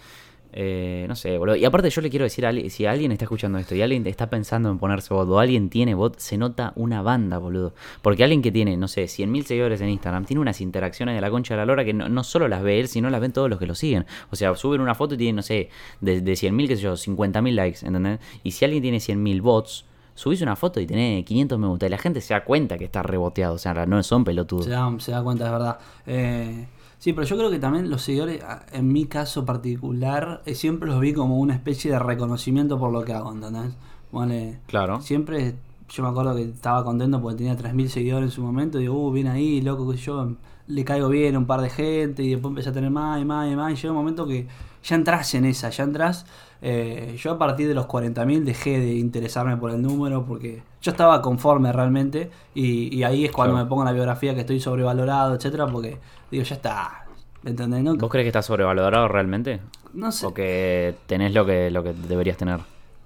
Eh, 0.51 1.05
no 1.07 1.15
sé, 1.15 1.37
boludo. 1.37 1.55
Y 1.55 1.65
aparte 1.65 1.89
yo 1.89 2.01
le 2.01 2.09
quiero 2.09 2.23
decir 2.23 2.45
a 2.45 2.49
alguien, 2.49 2.69
si 2.71 2.85
alguien 2.85 3.11
está 3.11 3.25
escuchando 3.25 3.59
esto 3.59 3.75
y 3.75 3.81
alguien 3.83 4.05
está 4.07 4.29
pensando 4.29 4.71
en 4.71 4.79
ponerse 4.79 5.13
bot 5.13 5.29
o 5.29 5.39
alguien 5.39 5.69
tiene 5.69 5.93
bot, 5.93 6.17
se 6.17 6.37
nota 6.37 6.73
una 6.75 7.01
banda, 7.01 7.37
boludo. 7.37 7.73
Porque 8.01 8.23
alguien 8.23 8.41
que 8.41 8.51
tiene, 8.51 8.75
no 8.75 8.87
sé, 8.87 9.03
100.000 9.05 9.43
seguidores 9.43 9.81
en 9.81 9.89
Instagram, 9.89 10.25
tiene 10.25 10.41
unas 10.41 10.59
interacciones 10.61 11.15
de 11.15 11.21
la 11.21 11.29
concha 11.29 11.53
de 11.53 11.59
la 11.59 11.65
lora 11.65 11.85
que 11.85 11.93
no, 11.93 12.23
solo 12.23 12.47
las 12.47 12.63
ve 12.63 12.79
él, 12.79 12.87
sino 12.87 13.09
las 13.09 13.21
ven 13.21 13.31
todos 13.31 13.49
los 13.49 13.59
que 13.59 13.67
lo 13.67 13.75
siguen. 13.75 14.05
O 14.31 14.35
sea, 14.35 14.55
suben 14.55 14.81
una 14.81 14.95
foto 14.95 15.15
y 15.15 15.17
tienen, 15.17 15.35
no 15.35 15.43
sé, 15.43 15.69
de, 16.01 16.21
de 16.21 16.33
100.000, 16.33 16.67
qué 16.67 16.75
sé 16.75 16.81
yo, 16.81 16.93
50.000 16.93 17.53
likes, 17.53 17.85
¿entendés? 17.85 18.19
Y 18.43 18.51
si 18.51 18.65
alguien 18.65 18.81
tiene 18.81 18.97
100.000 18.97 19.41
bots, 19.41 19.85
subís 20.19 20.41
una 20.41 20.57
foto 20.57 20.81
y 20.81 20.85
tenés 20.85 21.23
500 21.23 21.57
me 21.57 21.67
gusta 21.67 21.85
y 21.85 21.89
la 21.89 21.97
gente 21.97 22.19
se 22.19 22.33
da 22.33 22.43
cuenta 22.43 22.77
que 22.77 22.83
está 22.83 23.01
reboteado, 23.01 23.53
o 23.53 23.57
sea, 23.57 23.85
no 23.85 24.03
son 24.03 24.25
pelotudos. 24.25 24.65
Se 24.65 24.71
da, 24.71 24.93
se 24.99 25.13
da 25.13 25.23
cuenta, 25.23 25.45
es 25.45 25.51
verdad. 25.51 25.79
Eh, 26.05 26.67
sí, 26.97 27.13
pero 27.13 27.25
yo 27.25 27.37
creo 27.37 27.49
que 27.49 27.57
también 27.57 27.89
los 27.89 28.01
seguidores, 28.01 28.43
en 28.73 28.91
mi 28.91 29.05
caso 29.05 29.45
particular, 29.45 30.41
eh, 30.45 30.55
siempre 30.55 30.89
los 30.89 30.99
vi 30.99 31.13
como 31.13 31.37
una 31.37 31.53
especie 31.53 31.89
de 31.89 31.99
reconocimiento 31.99 32.77
por 32.77 32.91
lo 32.91 33.05
que 33.05 33.13
hago, 33.13 33.31
¿entendés? 33.31 33.77
Vale, 34.11 34.59
claro. 34.67 34.99
Siempre, 34.99 35.55
yo 35.87 36.03
me 36.03 36.09
acuerdo 36.09 36.35
que 36.35 36.43
estaba 36.43 36.83
contento 36.83 37.21
porque 37.21 37.37
tenía 37.37 37.57
3.000 37.57 37.87
seguidores 37.87 38.25
en 38.25 38.31
su 38.31 38.41
momento, 38.41 38.77
y 38.77 38.81
digo, 38.81 38.95
uh, 38.95 39.11
viene 39.13 39.29
ahí, 39.29 39.61
loco, 39.61 39.89
que 39.89 39.95
yo 39.95 40.33
le 40.67 40.83
caigo 40.83 41.07
bien 41.07 41.35
a 41.35 41.39
un 41.39 41.45
par 41.45 41.61
de 41.61 41.69
gente, 41.69 42.23
y 42.23 42.31
después 42.31 42.51
empecé 42.51 42.71
a 42.71 42.73
tener 42.73 42.91
más 42.91 43.21
y 43.21 43.25
más 43.25 43.49
y 43.49 43.55
más, 43.55 43.71
y 43.71 43.75
llega 43.77 43.91
un 43.91 43.97
momento 43.97 44.27
que 44.27 44.47
ya 44.83 44.95
entras 44.95 45.33
en 45.33 45.45
esa, 45.45 45.69
ya 45.69 45.83
entras 45.83 46.25
eh, 46.61 47.15
yo 47.17 47.31
a 47.31 47.37
partir 47.37 47.69
de 47.69 47.73
los 47.73 47.87
40.000 47.87 48.43
dejé 48.43 48.79
de 48.79 48.93
interesarme 48.95 49.55
por 49.55 49.71
el 49.71 49.81
número 49.81 50.25
porque 50.25 50.61
yo 50.81 50.91
estaba 50.91 51.21
conforme 51.21 51.71
realmente 51.71 52.29
y, 52.53 53.01
ahí 53.03 53.25
es 53.25 53.31
cuando 53.31 53.55
me 53.55 53.65
pongo 53.65 53.83
en 53.83 53.87
la 53.87 53.93
biografía 53.93 54.33
que 54.33 54.41
estoy 54.41 54.59
sobrevalorado, 54.59 55.35
etcétera, 55.35 55.67
porque 55.67 55.99
digo, 56.29 56.43
ya 56.43 56.55
está. 56.55 57.05
¿Entendés? 57.45 57.97
¿Vos 57.97 58.09
crees 58.09 58.25
que 58.25 58.29
estás 58.29 58.45
sobrevalorado 58.45 59.07
realmente? 59.07 59.61
No 59.93 60.11
sé. 60.11 60.25
¿O 60.25 60.33
que 60.33 60.95
tenés 61.05 61.33
lo 61.33 61.45
que, 61.45 61.71
lo 61.71 61.81
que 61.81 61.93
deberías 61.93 62.35
tener? 62.35 62.59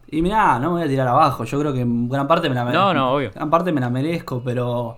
Y 0.08 0.24
mirá, 0.24 0.58
no 0.58 0.70
me 0.70 0.80
voy 0.80 0.84
a 0.84 0.88
tirar 0.88 1.08
abajo. 1.08 1.44
Yo 1.44 1.60
creo 1.60 1.72
que 1.72 1.82
en 1.82 2.10
gran 2.10 2.28
parte 2.28 2.50
me 2.50 2.56
la 2.56 2.66
merezco. 2.66 2.84
No, 2.84 2.94
no, 2.94 3.14
obvio. 3.14 3.32
Gran 3.34 3.52
parte 3.52 3.72
me 3.72 3.80
la 3.80 3.92
merezco, 3.92 4.42
pero 4.44 4.98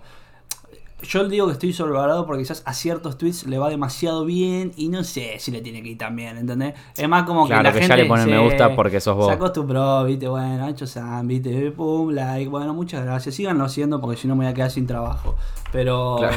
yo 1.06 1.28
digo 1.28 1.46
que 1.46 1.52
estoy 1.52 1.72
sobrevalorado 1.72 2.26
porque 2.26 2.42
quizás 2.42 2.62
a 2.64 2.74
ciertos 2.74 3.18
tweets 3.18 3.46
le 3.46 3.58
va 3.58 3.68
demasiado 3.68 4.24
bien 4.24 4.72
y 4.76 4.88
no 4.88 5.04
sé 5.04 5.36
si 5.38 5.50
le 5.50 5.60
tiene 5.60 5.82
que 5.82 5.90
ir 5.90 5.98
tan 5.98 6.14
bien, 6.16 6.36
¿entendés? 6.36 6.74
Es 6.96 7.08
más 7.08 7.24
como 7.24 7.46
que 7.46 7.54
la 7.54 7.72
que 7.72 7.86
ya 7.86 7.96
le 7.96 8.06
ponen 8.06 8.28
me 8.28 8.38
gusta 8.38 8.74
porque 8.74 9.00
sos 9.00 9.16
vos. 9.16 9.26
Se 9.26 9.32
acostumbró, 9.32 10.04
viste, 10.04 10.28
bueno, 10.28 10.64
Ancho 10.64 10.86
Sam, 10.86 11.26
viste, 11.26 11.70
pum, 11.70 12.10
like, 12.10 12.48
bueno, 12.48 12.74
muchas 12.74 13.04
gracias. 13.04 13.34
Síganlo 13.34 13.64
haciendo 13.64 14.00
porque 14.00 14.16
si 14.16 14.28
no 14.28 14.34
me 14.36 14.44
voy 14.44 14.52
a 14.52 14.54
quedar 14.54 14.70
sin 14.70 14.86
trabajo. 14.86 15.36
Pero... 15.72 16.18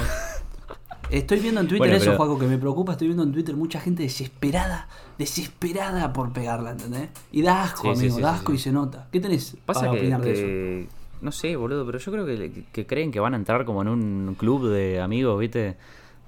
Estoy 1.10 1.40
viendo 1.40 1.62
en 1.62 1.68
Twitter 1.68 1.90
eso, 1.92 2.16
Juaco, 2.16 2.38
que 2.38 2.46
me 2.46 2.60
preocupa. 2.60 2.92
Estoy 2.92 3.08
viendo 3.08 3.24
en 3.24 3.32
Twitter 3.32 3.56
mucha 3.56 3.80
gente 3.80 4.04
desesperada, 4.04 4.88
desesperada 5.18 6.14
por 6.14 6.32
pegarla, 6.34 6.72
¿entendés? 6.72 7.10
Y 7.32 7.42
da 7.42 7.64
asco, 7.64 7.90
amigo, 7.90 8.20
da 8.20 8.36
asco 8.36 8.54
y 8.54 8.60
se 8.60 8.72
nota. 8.72 9.08
¿Qué 9.12 9.20
tenés 9.20 9.58
Pasa 9.66 9.82
para 9.82 9.94
opinar 9.94 10.22
de 10.22 10.84
eso? 10.84 10.99
No 11.22 11.32
sé, 11.32 11.56
boludo, 11.56 11.86
pero 11.86 12.00
yo 12.00 12.12
creo 12.12 12.26
que, 12.26 12.86
creen 12.86 13.12
que 13.12 13.20
van 13.20 13.34
a 13.34 13.38
entrar 13.38 13.66
como 13.66 13.82
en 13.82 13.88
un 13.90 14.36
club 14.38 14.70
de 14.70 15.02
amigos, 15.02 15.40
¿viste? 15.40 15.76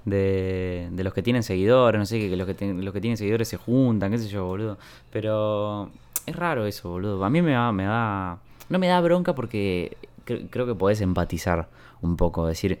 De, 0.04 0.88
de 0.90 1.04
los 1.04 1.14
que 1.14 1.22
tienen 1.22 1.42
seguidores, 1.42 1.98
no 1.98 2.06
sé, 2.06 2.18
que 2.18 2.36
los 2.36 2.46
que, 2.46 2.74
los 2.74 2.92
que 2.92 3.00
tienen 3.00 3.16
seguidores 3.16 3.48
se 3.48 3.56
juntan, 3.56 4.10
qué 4.10 4.18
sé 4.18 4.28
yo, 4.28 4.46
boludo. 4.46 4.78
Pero 5.10 5.90
es 6.26 6.36
raro 6.36 6.66
eso, 6.66 6.90
boludo. 6.90 7.24
A 7.24 7.30
mí 7.30 7.40
me 7.40 7.52
da, 7.52 7.72
me 7.72 7.84
da 7.84 8.38
no 8.72 8.78
me 8.78 8.88
da 8.88 9.00
bronca 9.00 9.34
porque 9.34 9.96
creo 10.24 10.66
que 10.66 10.74
podés 10.74 11.00
empatizar 11.02 11.68
un 12.00 12.16
poco, 12.16 12.46
decir, 12.46 12.80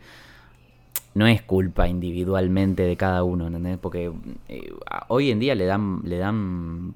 no 1.14 1.26
es 1.26 1.42
culpa 1.42 1.86
individualmente 1.86 2.82
de 2.82 2.96
cada 2.96 3.22
uno, 3.24 3.46
¿entendés? 3.48 3.78
Porque 3.78 4.10
eh, 4.48 4.72
hoy 5.08 5.30
en 5.30 5.38
día 5.38 5.54
le 5.54 5.66
dan, 5.66 6.00
le 6.04 6.16
dan 6.16 6.94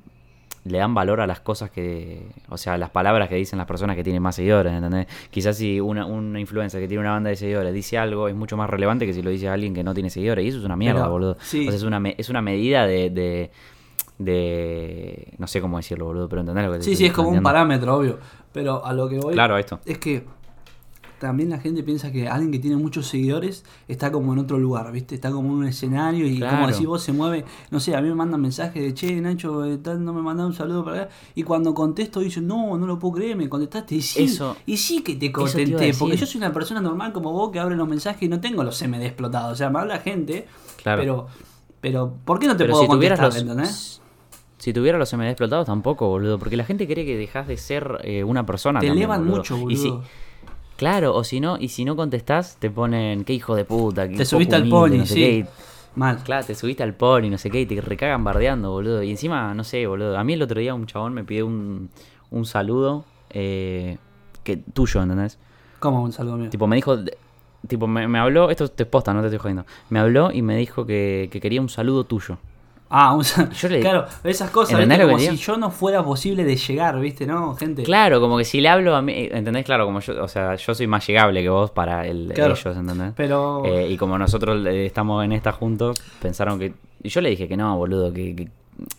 le 0.68 0.78
dan 0.78 0.94
valor 0.94 1.20
a 1.20 1.26
las 1.26 1.40
cosas 1.40 1.70
que, 1.70 2.26
o 2.48 2.56
sea, 2.56 2.76
las 2.78 2.90
palabras 2.90 3.28
que 3.28 3.36
dicen 3.36 3.58
las 3.58 3.66
personas 3.66 3.96
que 3.96 4.04
tienen 4.04 4.22
más 4.22 4.36
seguidores, 4.36 4.72
¿entendés? 4.72 5.06
Quizás 5.30 5.56
si 5.56 5.80
una, 5.80 6.06
una 6.06 6.40
influencer 6.40 6.80
que 6.80 6.88
tiene 6.88 7.00
una 7.00 7.12
banda 7.12 7.30
de 7.30 7.36
seguidores 7.36 7.72
dice 7.72 7.98
algo 7.98 8.28
es 8.28 8.34
mucho 8.34 8.56
más 8.56 8.68
relevante 8.68 9.06
que 9.06 9.12
si 9.12 9.22
lo 9.22 9.30
dice 9.30 9.48
alguien 9.48 9.74
que 9.74 9.84
no 9.84 9.94
tiene 9.94 10.10
seguidores. 10.10 10.44
Y 10.44 10.48
eso 10.48 10.58
es 10.58 10.64
una 10.64 10.76
mierda, 10.76 11.06
boludo. 11.08 11.32
O 11.32 11.40
sea, 11.40 11.62
es 11.62 11.82
una, 11.82 12.02
es 12.16 12.28
una 12.28 12.42
medida 12.42 12.86
de, 12.86 13.50
de, 14.18 15.34
No 15.38 15.46
sé 15.46 15.60
cómo 15.60 15.76
decirlo, 15.76 16.06
boludo, 16.06 16.28
pero 16.28 16.40
¿entendés 16.40 16.66
lo 16.66 16.72
que 16.72 16.82
Sí, 16.82 16.96
sí, 16.96 17.06
es 17.06 17.12
como 17.12 17.30
un 17.30 17.42
parámetro, 17.42 17.96
obvio. 17.96 18.18
Pero 18.52 18.84
a 18.84 18.92
lo 18.94 19.08
que 19.08 19.18
voy... 19.18 19.34
Claro, 19.34 19.58
esto. 19.58 19.80
Es 19.84 19.98
que 19.98 20.24
también 21.18 21.50
la 21.50 21.58
gente 21.58 21.82
piensa 21.82 22.12
que 22.12 22.28
alguien 22.28 22.52
que 22.52 22.58
tiene 22.58 22.76
muchos 22.76 23.06
seguidores 23.06 23.64
está 23.88 24.12
como 24.12 24.32
en 24.32 24.38
otro 24.38 24.58
lugar, 24.58 24.90
¿viste? 24.92 25.14
Está 25.14 25.30
como 25.30 25.48
en 25.48 25.54
un 25.54 25.66
escenario 25.66 26.26
y 26.26 26.40
como 26.40 26.66
decís 26.66 26.86
vos 26.86 27.02
se 27.02 27.12
mueve, 27.12 27.44
no 27.70 27.80
sé, 27.80 27.96
a 27.96 28.02
mí 28.02 28.08
me 28.08 28.14
mandan 28.14 28.40
mensajes 28.40 28.82
de, 28.82 28.94
che, 28.94 29.20
Nacho, 29.20 29.64
eh, 29.64 29.78
no 29.98 30.12
me 30.12 30.22
mandan 30.22 30.46
un 30.46 30.54
saludo 30.54 30.84
para 30.84 31.02
acá. 31.02 31.14
Y 31.34 31.42
cuando 31.42 31.74
contesto 31.74 32.20
dicen, 32.20 32.46
no, 32.46 32.76
no 32.76 32.86
lo 32.86 32.98
puedo 32.98 33.14
creer, 33.14 33.36
me 33.36 33.48
contestaste. 33.48 33.94
Y 33.94 34.02
sí, 34.02 34.24
eso, 34.24 34.56
y 34.66 34.76
sí 34.76 35.02
que 35.02 35.16
te 35.16 35.32
contenté, 35.32 35.94
porque 35.98 36.16
yo 36.16 36.26
soy 36.26 36.38
una 36.38 36.52
persona 36.52 36.80
normal 36.80 37.12
como 37.12 37.32
vos 37.32 37.50
que 37.50 37.60
abre 37.60 37.76
los 37.76 37.88
mensajes 37.88 38.22
y 38.22 38.28
no 38.28 38.40
tengo 38.40 38.62
los 38.62 38.80
MD 38.82 39.02
explotados. 39.02 39.52
O 39.52 39.56
sea, 39.56 39.70
me 39.70 39.78
habla 39.78 39.98
gente, 40.00 40.46
claro. 40.82 41.00
pero, 41.00 41.26
pero 41.80 42.14
¿por 42.24 42.38
qué 42.38 42.46
no 42.46 42.56
te 42.56 42.66
puedo 42.66 42.82
si 42.82 42.88
contestar, 42.88 43.32
los... 43.34 44.02
Si 44.58 44.72
tuviera 44.72 44.98
los 44.98 45.12
MD 45.12 45.28
explotados 45.28 45.66
tampoco, 45.66 46.08
boludo. 46.08 46.38
Porque 46.38 46.56
la 46.56 46.64
gente 46.64 46.86
cree 46.86 47.04
que 47.04 47.16
dejas 47.16 47.46
de 47.46 47.56
ser 47.56 48.00
eh, 48.02 48.24
una 48.24 48.44
persona. 48.46 48.80
Te 48.80 48.88
elevan 48.88 49.24
mucho, 49.24 49.56
boludo. 49.56 49.70
Y 49.70 49.76
si, 49.76 49.92
Claro, 50.76 51.14
o 51.14 51.24
si 51.24 51.40
no, 51.40 51.56
y 51.58 51.68
si 51.68 51.84
no 51.84 51.96
contestás, 51.96 52.56
te 52.58 52.70
ponen, 52.70 53.24
qué 53.24 53.32
hijo 53.32 53.54
de 53.54 53.64
puta. 53.64 54.08
te 54.08 54.24
subiste 54.24 54.56
al 54.56 54.68
pony, 54.68 55.06
sí. 55.06 55.44
Mal. 55.94 56.22
Claro, 56.22 56.44
te 56.44 56.54
subiste 56.54 56.82
al 56.82 56.92
pony, 56.92 57.30
no 57.30 57.38
sé 57.38 57.50
qué, 57.50 57.62
y 57.62 57.66
te 57.66 57.80
recagan 57.80 58.22
bardeando, 58.22 58.70
boludo. 58.70 59.02
Y 59.02 59.10
encima, 59.10 59.54
no 59.54 59.64
sé, 59.64 59.86
boludo. 59.86 60.18
A 60.18 60.24
mí 60.24 60.34
el 60.34 60.42
otro 60.42 60.60
día 60.60 60.74
un 60.74 60.86
chabón 60.86 61.14
me 61.14 61.24
pidió 61.24 61.46
un, 61.46 61.88
un 62.30 62.44
saludo 62.44 63.06
eh, 63.30 63.96
que 64.44 64.58
tuyo, 64.58 65.02
¿entendés? 65.02 65.38
¿Cómo 65.78 66.02
un 66.02 66.12
saludo 66.12 66.36
mío? 66.36 66.50
Tipo, 66.50 66.66
me 66.66 66.76
dijo, 66.76 66.98
tipo, 67.66 67.86
me, 67.86 68.06
me 68.08 68.18
habló, 68.18 68.50
esto 68.50 68.68
te 68.68 68.84
posta, 68.84 69.14
no 69.14 69.20
te 69.20 69.28
estoy 69.28 69.38
jodiendo. 69.38 69.64
Me 69.88 69.98
habló 69.98 70.30
y 70.30 70.42
me 70.42 70.56
dijo 70.58 70.84
que, 70.84 71.30
que 71.32 71.40
quería 71.40 71.62
un 71.62 71.70
saludo 71.70 72.04
tuyo. 72.04 72.36
Ah, 72.88 73.14
un, 73.14 73.24
claro, 73.80 74.06
esas 74.22 74.50
cosas, 74.50 74.86
como 74.86 75.18
si 75.18 75.36
yo 75.36 75.56
no 75.56 75.70
fuera 75.70 76.04
posible 76.04 76.44
de 76.44 76.56
llegar, 76.56 77.00
¿viste? 77.00 77.26
¿No, 77.26 77.56
gente? 77.56 77.82
Claro, 77.82 78.20
como 78.20 78.38
que 78.38 78.44
si 78.44 78.60
le 78.60 78.68
hablo 78.68 78.94
a 78.94 79.02
mí, 79.02 79.28
¿entendés? 79.32 79.64
Claro, 79.64 79.86
como 79.86 79.98
yo, 80.00 80.22
o 80.22 80.28
sea, 80.28 80.54
yo 80.54 80.74
soy 80.74 80.86
más 80.86 81.04
llegable 81.06 81.42
que 81.42 81.48
vos 81.48 81.72
para 81.72 82.06
el, 82.06 82.32
ellos, 82.32 82.64
¿entendés? 82.64 83.12
Pero... 83.16 83.64
Eh, 83.64 83.88
y 83.90 83.96
como 83.96 84.16
nosotros 84.16 84.64
estamos 84.66 85.24
en 85.24 85.32
esta 85.32 85.50
juntos, 85.50 86.00
pensaron 86.22 86.58
que... 86.58 86.74
Y 87.02 87.08
yo 87.08 87.20
le 87.20 87.30
dije 87.30 87.48
que 87.48 87.56
no, 87.56 87.76
boludo, 87.76 88.12
que... 88.12 88.48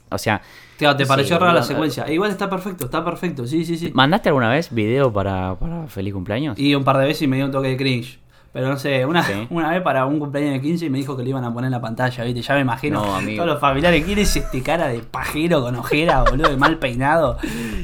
o 0.10 0.17
sea... 0.17 0.41
Claro, 0.77 0.98
te 0.98 1.06
pareció 1.06 1.39
rara 1.39 1.53
la 1.53 1.63
secuencia. 1.63 2.03
E 2.03 2.13
igual 2.13 2.29
está 2.29 2.50
perfecto, 2.50 2.86
está 2.86 3.03
perfecto, 3.06 3.48
sí, 3.48 3.63
sí, 3.63 3.77
sí. 3.77 3.91
¿Mandaste 3.94 4.29
alguna 4.29 4.50
vez 4.50 4.74
video 4.74 5.12
para, 5.13 5.56
para 5.56 5.88
feliz 5.88 6.13
cumpleaños? 6.13 6.60
Y 6.60 6.75
un 6.75 6.84
par 6.84 6.98
de 6.98 7.06
veces 7.06 7.22
y 7.22 7.27
me 7.27 7.38
dio 7.38 7.46
un 7.46 7.51
toque 7.51 7.70
de 7.70 7.77
cringe. 7.77 8.20
Pero 8.54 8.70
no 8.70 8.77
sé, 8.77 9.06
una, 9.06 9.25
una 9.50 9.72
vez 9.72 9.82
para 9.82 10.06
un 10.06 10.20
cumpleaños 10.20 10.54
de 10.54 10.62
15 10.62 10.86
y 10.86 10.89
me 10.89 10.98
dijo 10.98 11.16
que 11.16 11.24
le 11.24 11.30
iban 11.30 11.44
a 11.44 11.54
poner 11.54 11.68
en 11.68 11.74
la 11.74 11.82
pantalla, 11.82 12.24
¿viste? 12.24 12.42
Ya 12.42 12.56
me 12.56 12.62
imagino 12.62 13.01
todos 13.01 13.48
los 13.48 13.60
familiares. 13.60 14.04
¿Quién 14.04 14.20
es 14.20 14.36
este 14.36 14.62
cara 14.62 14.88
de 14.88 15.00
pajero 15.00 15.62
con 15.62 15.75
ojera, 15.75 16.24
boludo, 16.24 16.50
de 16.50 16.58
mal 16.58 16.77
peinado? 16.77 17.38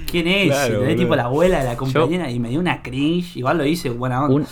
¿Quién 0.09 0.27
es? 0.27 0.47
Claro, 0.47 0.95
tipo 0.95 1.15
la 1.15 1.23
abuela 1.23 1.59
de 1.59 1.65
la 1.65 1.77
compañera 1.77 2.29
y 2.29 2.39
me 2.39 2.49
dio 2.49 2.59
una 2.59 2.81
cringe. 2.81 3.37
Igual 3.37 3.57
lo 3.57 3.65
hice, 3.65 3.89
buena 3.89 4.25
onda. 4.25 4.47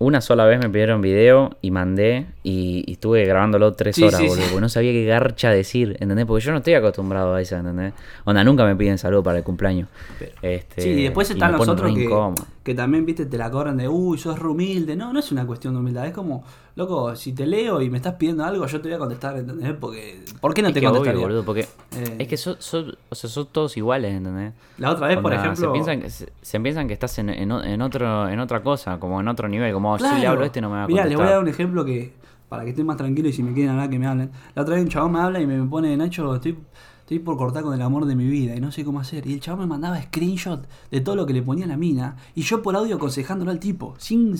Una 0.00 0.20
sola 0.20 0.44
vez 0.44 0.60
me 0.60 0.70
pidieron 0.70 1.00
video 1.00 1.56
y 1.60 1.72
mandé 1.72 2.26
y, 2.48 2.92
estuve 2.92 3.24
grabándolo 3.26 3.74
tres 3.74 3.98
horas, 4.00 4.20
boludo, 4.20 4.44
porque 4.44 4.60
no 4.60 4.68
sabía 4.68 4.92
qué 4.92 5.04
garcha 5.04 5.50
decir, 5.50 5.96
¿entendés? 6.00 6.24
Porque 6.24 6.44
yo 6.44 6.52
no 6.52 6.58
estoy 6.58 6.74
acostumbrado 6.74 7.34
a 7.34 7.42
eso, 7.42 7.56
¿entendés? 7.56 7.92
Onda, 8.24 8.42
nunca 8.42 8.64
me 8.64 8.74
piden 8.74 8.96
salud 8.96 9.22
para 9.22 9.38
el 9.38 9.44
cumpleaños. 9.44 9.88
Este, 10.40 10.80
sí, 10.80 10.88
y 10.90 11.02
después 11.02 11.30
están 11.30 11.52
los 11.52 11.68
otros 11.68 11.94
que, 11.94 12.08
que, 12.62 12.74
también, 12.74 13.04
viste, 13.04 13.26
te 13.26 13.36
la 13.36 13.50
cobran 13.50 13.76
de, 13.76 13.88
uy, 13.88 14.16
sos 14.18 14.38
humilde. 14.40 14.96
No, 14.96 15.12
no 15.12 15.18
es 15.18 15.30
una 15.30 15.46
cuestión 15.46 15.74
de 15.74 15.80
humildad, 15.80 16.06
es 16.06 16.12
como, 16.12 16.42
loco, 16.74 17.14
si 17.16 17.34
te 17.34 17.46
leo 17.46 17.82
y 17.82 17.90
me 17.90 17.98
estás 17.98 18.14
pidiendo 18.14 18.44
algo, 18.44 18.66
yo 18.66 18.80
te 18.80 18.88
voy 18.88 18.96
a 18.96 18.98
contestar, 18.98 19.36
¿entendés? 19.36 19.74
Porque, 19.78 20.24
¿por 20.40 20.54
qué 20.54 20.62
no 20.62 20.72
te 20.72 20.82
contestaría? 20.82 21.20
boludo, 21.20 21.44
porque 21.44 21.62
eh, 21.96 22.16
es 22.18 22.28
que 22.28 22.36
son, 22.38 22.56
o 23.08 23.14
sea, 23.14 23.28
son 23.28 23.46
todos 23.52 23.76
iguales, 23.76 24.14
¿entendés? 24.14 24.54
La 24.78 24.92
otra 24.92 25.08
vez, 25.08 25.18
por 25.18 25.34
ejemplo... 25.34 25.66
Se 25.66 25.68
piensan 25.68 26.00
que, 26.00 26.08
se, 26.08 26.60
piensan 26.60 26.88
que 26.88 26.94
estás 26.94 27.18
en, 27.18 27.28
en, 27.28 27.82
otro, 27.82 28.28
en 28.28 28.40
otra 28.40 28.62
cosa, 28.62 28.98
como 28.98 29.20
en 29.20 29.28
otro 29.28 29.48
nivel, 29.48 29.72
como 29.74 29.98
si 29.98 30.04
le 30.18 30.26
hablo 30.26 30.44
a 30.44 30.46
este 30.46 30.62
no 30.62 30.70
me 30.70 30.76
va 30.76 30.84
a 30.84 30.86
contestar. 30.86 31.08
Mira, 31.08 31.16
les 31.16 31.18
voy 31.18 31.26
a 31.26 31.30
dar 31.30 31.42
un 31.42 31.48
ejemplo 31.48 31.84
que, 31.84 32.12
para 32.48 32.64
que 32.64 32.70
esté 32.70 32.84
más 32.84 32.96
tranquilo 32.96 33.28
y 33.28 33.32
si 33.32 33.42
me 33.42 33.52
quieren 33.52 33.72
hablar, 33.72 33.90
que 33.90 33.98
me 33.98 34.06
hablen. 34.06 34.30
La 34.54 34.62
otra 34.62 34.74
vez 34.74 34.84
un 34.84 34.90
chabón 34.90 35.12
me 35.12 35.20
habla 35.20 35.40
y 35.40 35.46
me 35.46 35.62
pone, 35.64 35.96
Nacho, 35.96 36.34
estoy... 36.34 36.58
Estoy 37.08 37.20
por 37.20 37.38
cortar 37.38 37.62
con 37.62 37.72
el 37.72 37.80
amor 37.80 38.04
de 38.04 38.14
mi 38.14 38.26
vida 38.26 38.54
y 38.54 38.60
no 38.60 38.70
sé 38.70 38.84
cómo 38.84 39.00
hacer. 39.00 39.26
Y 39.26 39.32
el 39.32 39.40
chabón 39.40 39.60
me 39.60 39.66
mandaba 39.66 39.98
screenshot 40.02 40.68
de 40.90 41.00
todo 41.00 41.16
lo 41.16 41.24
que 41.24 41.32
le 41.32 41.40
ponía 41.40 41.64
a 41.64 41.68
la 41.68 41.78
mina. 41.78 42.16
Y 42.34 42.42
yo 42.42 42.60
por 42.60 42.76
audio 42.76 42.96
aconsejándolo 42.96 43.50
al 43.50 43.58
tipo. 43.58 43.94
Sin 43.96 44.36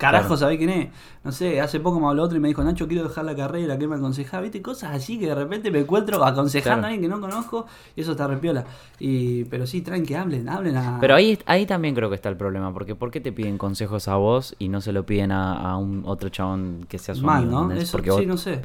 Carajo, 0.00 0.34
¿sabés 0.34 0.56
quién 0.56 0.70
es? 0.70 0.88
No 1.22 1.30
sé, 1.30 1.60
hace 1.60 1.78
poco 1.78 2.00
me 2.00 2.06
habló 2.06 2.22
otro 2.22 2.38
y 2.38 2.40
me 2.40 2.48
dijo, 2.48 2.64
Nacho, 2.64 2.88
quiero 2.88 3.06
dejar 3.06 3.26
la 3.26 3.36
carrera, 3.36 3.78
¿qué 3.78 3.86
me 3.86 3.96
aconsejaba? 3.96 4.42
¿Viste? 4.42 4.62
Cosas 4.62 4.92
así 4.94 5.18
que 5.18 5.26
de 5.26 5.34
repente 5.34 5.70
me 5.70 5.80
encuentro 5.80 6.24
aconsejando 6.24 6.86
a 6.86 6.90
alguien 6.90 7.02
que 7.02 7.14
no 7.14 7.20
conozco 7.20 7.66
y 7.94 8.00
eso 8.00 8.12
está 8.12 8.26
repiola. 8.26 8.64
Y, 8.98 9.44
pero 9.44 9.66
sí, 9.66 9.82
traen 9.82 10.06
que 10.06 10.16
hablen, 10.16 10.48
hablen 10.48 10.78
a... 10.78 10.96
Pero 11.02 11.14
ahí, 11.14 11.38
ahí 11.44 11.66
también 11.66 11.94
creo 11.94 12.08
que 12.08 12.14
está 12.14 12.30
el 12.30 12.38
problema, 12.38 12.72
porque 12.72 12.94
¿por 12.94 13.10
qué 13.10 13.20
te 13.20 13.30
piden 13.30 13.58
consejos 13.58 14.08
a 14.08 14.16
vos 14.16 14.56
y 14.58 14.68
no 14.68 14.80
se 14.80 14.92
lo 14.92 15.04
piden 15.04 15.32
a, 15.32 15.76
un 15.76 16.02
otro 16.06 16.30
chabón 16.30 16.86
que 16.88 16.98
sea 16.98 17.14
su 17.14 17.22
Mal, 17.22 17.50
¿no? 17.50 17.70
Eso, 17.70 17.92
porque 17.92 18.10
sí, 18.12 18.24
no 18.24 18.38
sé. 18.38 18.62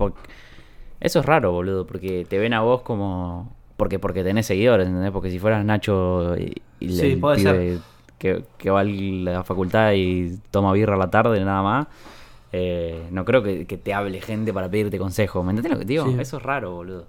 eso 1.01 1.20
es 1.20 1.25
raro, 1.25 1.51
boludo, 1.51 1.86
porque 1.86 2.25
te 2.30 2.38
ven 2.38 2.54
a 2.54 2.62
vos 2.62 2.82
como... 2.82 3.54
Porque, 3.75 4.00
porque 4.00 4.24
tenés 4.24 4.46
seguidores, 4.46 4.88
¿entendés? 4.88 5.12
Porque 5.12 5.30
si 5.30 5.38
fueras 5.38 5.65
Nacho 5.65 6.38
y, 6.38 6.62
sí, 6.80 7.18
puede 7.18 7.39
ser 7.39 7.80
que, 8.17 8.43
va 8.69 8.81
a 8.81 8.84
la 8.84 9.43
facultad 9.43 9.93
y 9.93 10.38
toma 10.51 10.74
birra 10.74 10.95
a 10.95 10.98
la 10.98 11.10
tarde, 11.10 11.43
nada 11.43 11.62
más. 11.62 11.88
Eh, 12.51 13.07
no 13.12 13.25
creo 13.25 13.43
que, 13.43 13.65
te 13.65 13.93
hable 13.93 14.22
gente 14.22 14.53
para 14.53 14.69
pedirte 14.69 14.98
consejo. 14.98 15.43
¿Me 15.43 15.51
entiendes 15.51 15.74
lo 15.74 15.79
que 15.79 15.86
digo? 15.86 16.05
Eso 16.19 16.38
es 16.38 16.43
raro, 16.43 16.72
boludo. 16.74 17.05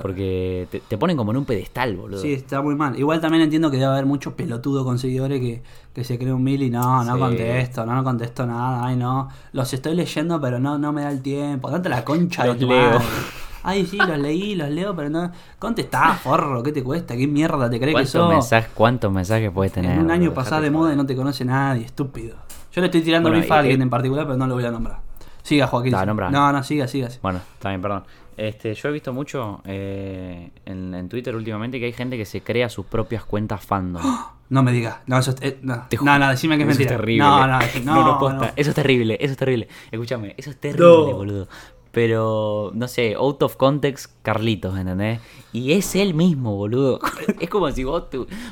Porque 0.00 0.68
te, 0.88 0.98
ponen 0.98 1.16
como 1.16 1.32
en 1.32 1.38
un 1.38 1.44
pedestal, 1.44 1.96
boludo. 1.96 2.20
Sí, 2.20 2.32
está 2.32 2.62
muy 2.62 2.74
mal. 2.74 2.98
Igual 2.98 3.20
también 3.20 3.42
entiendo 3.42 3.70
que 3.70 3.78
debe 3.78 3.90
haber 3.90 4.06
muchos 4.06 4.34
pelotudos 4.34 4.84
con 4.84 4.98
seguidores 4.98 5.40
que, 5.40 6.04
se 6.04 6.18
creen 6.18 6.34
un 6.34 6.44
mil 6.44 6.62
y 6.62 6.70
no, 6.70 7.04
no 7.04 7.18
contesto, 7.18 7.84
no, 7.84 7.94
no 7.94 8.04
contesto 8.04 8.46
nada, 8.46 8.86
ay 8.86 8.96
no. 8.96 9.28
Los 9.52 9.72
estoy 9.72 9.94
leyendo, 9.94 10.40
pero 10.40 10.58
no, 10.58 10.78
no 10.78 10.92
me 10.92 11.02
da 11.02 11.10
el 11.10 11.20
tiempo. 11.20 11.70
Date 11.70 11.88
la 11.88 12.04
concha 12.04 12.44
de 12.44 12.54
tu 12.54 12.68
leo. 12.68 13.00
Ay, 13.62 13.86
sí, 13.86 13.96
los 13.96 14.18
leí, 14.18 14.54
los 14.54 14.68
leo, 14.70 14.94
pero 14.94 15.08
no. 15.08 15.30
Contestá, 15.58 16.14
forro, 16.14 16.62
¿qué 16.62 16.72
te 16.72 16.82
cuesta? 16.82 17.16
¿Qué 17.16 17.26
mierda 17.26 17.70
te 17.70 17.78
crees 17.78 17.96
que 17.96 18.06
sos? 18.06 18.50
¿Cuántos 18.74 19.12
mensajes 19.12 19.50
puedes 19.50 19.72
tener? 19.72 19.92
En 19.92 20.00
un 20.00 20.10
año 20.10 20.34
pasado 20.34 20.62
de 20.62 20.70
moda 20.70 20.92
y 20.92 20.96
no 20.96 21.06
te 21.06 21.14
conoce 21.14 21.44
nadie, 21.44 21.84
estúpido. 21.84 22.36
Yo 22.72 22.80
le 22.80 22.86
estoy 22.86 23.02
tirando 23.02 23.30
mi 23.30 23.40
a 23.48 23.58
alguien 23.58 23.82
en 23.82 23.90
particular, 23.90 24.24
pero 24.26 24.36
no 24.36 24.46
lo 24.46 24.54
voy 24.54 24.64
a 24.64 24.70
nombrar. 24.70 24.98
Siga, 25.42 25.66
Joaquín. 25.66 25.92
No, 25.92 26.30
no, 26.30 26.52
no, 26.52 26.62
siga, 26.62 26.88
siga. 26.88 27.08
Bueno, 27.20 27.40
está 27.54 27.68
bien, 27.68 27.82
perdón. 27.82 28.04
Este, 28.36 28.74
yo 28.74 28.88
he 28.88 28.92
visto 28.92 29.12
mucho 29.12 29.60
eh, 29.66 30.50
en, 30.64 31.08
Twitter 31.08 31.36
últimamente 31.36 31.78
que 31.78 31.84
hay 31.84 31.92
gente 31.92 32.16
que 32.16 32.24
se 32.24 32.40
crea 32.40 32.68
sus 32.68 32.86
propias 32.86 33.24
cuentas 33.24 33.64
fandom. 33.64 34.02
No 34.52 34.62
me 34.62 34.70
digas. 34.70 34.98
No, 35.06 35.16
eso 35.16 35.30
es, 35.30 35.38
eh, 35.40 35.58
no. 35.62 35.86
no, 36.02 36.28
decime 36.28 36.58
que 36.58 36.64
es 36.64 36.68
mentira. 36.68 36.90
Eso 36.90 36.94
es 36.94 37.00
terrible. 37.00 37.24
No, 37.24 37.46
no, 37.46 37.58
no, 37.84 38.32
no, 38.34 38.50
Eso 38.54 38.68
es 38.68 38.76
terrible, 38.76 39.16
eso 39.18 39.32
es 39.32 39.38
terrible. 39.38 39.66
Escúchame, 39.90 40.34
eso 40.36 40.50
es 40.50 40.60
terrible, 40.60 41.14
boludo 41.14 41.48
pero 41.92 42.72
no 42.74 42.88
sé, 42.88 43.14
out 43.14 43.42
of 43.42 43.56
context 43.56 44.10
Carlitos, 44.22 44.76
¿entendés? 44.78 45.20
Y 45.52 45.72
es 45.72 45.94
él 45.94 46.14
mismo, 46.14 46.56
boludo. 46.56 46.98
es 47.40 47.50
como 47.50 47.70
si 47.70 47.84
vos, 47.84 48.04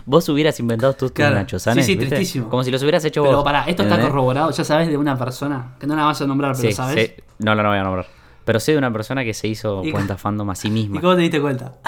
vos 0.05 0.29
hubieras 0.29 0.61
inventado 0.61 0.93
tus 0.93 1.11
claro. 1.11 1.37
nachos, 1.37 1.63
¿sabes? 1.63 1.87
Sí, 1.87 1.93
sí, 1.93 1.99
tristísimo. 1.99 2.51
Como 2.51 2.63
si 2.63 2.71
los 2.71 2.83
hubieras 2.83 3.03
hecho 3.05 3.23
vos. 3.23 3.31
Pero 3.31 3.43
pará, 3.43 3.65
esto 3.65 3.83
está 3.83 3.99
corroborado, 3.99 4.51
ya 4.51 4.63
sabes 4.63 4.89
de 4.89 4.97
una 4.99 5.19
persona, 5.19 5.75
que 5.81 5.87
no 5.87 5.97
la 5.97 6.05
vas 6.05 6.21
a 6.21 6.27
nombrar, 6.27 6.55
pero 6.55 6.71
sabes. 6.73 7.15
No, 7.39 7.55
no 7.55 7.63
la 7.63 7.69
voy 7.71 7.79
a 7.79 7.83
nombrar. 7.83 8.07
Pero 8.45 8.61
sé 8.61 8.73
de 8.73 8.79
una 8.79 8.93
persona 8.93 9.25
que 9.25 9.33
se 9.33 9.49
hizo 9.49 9.83
cuenta 9.91 10.19
fandom 10.19 10.51
a 10.51 10.55
sí 10.55 10.71
misma. 10.71 10.99
¿Y 10.99 11.01
cómo 11.01 11.15
te 11.15 11.23
diste 11.23 11.41
cuenta? 11.41 11.79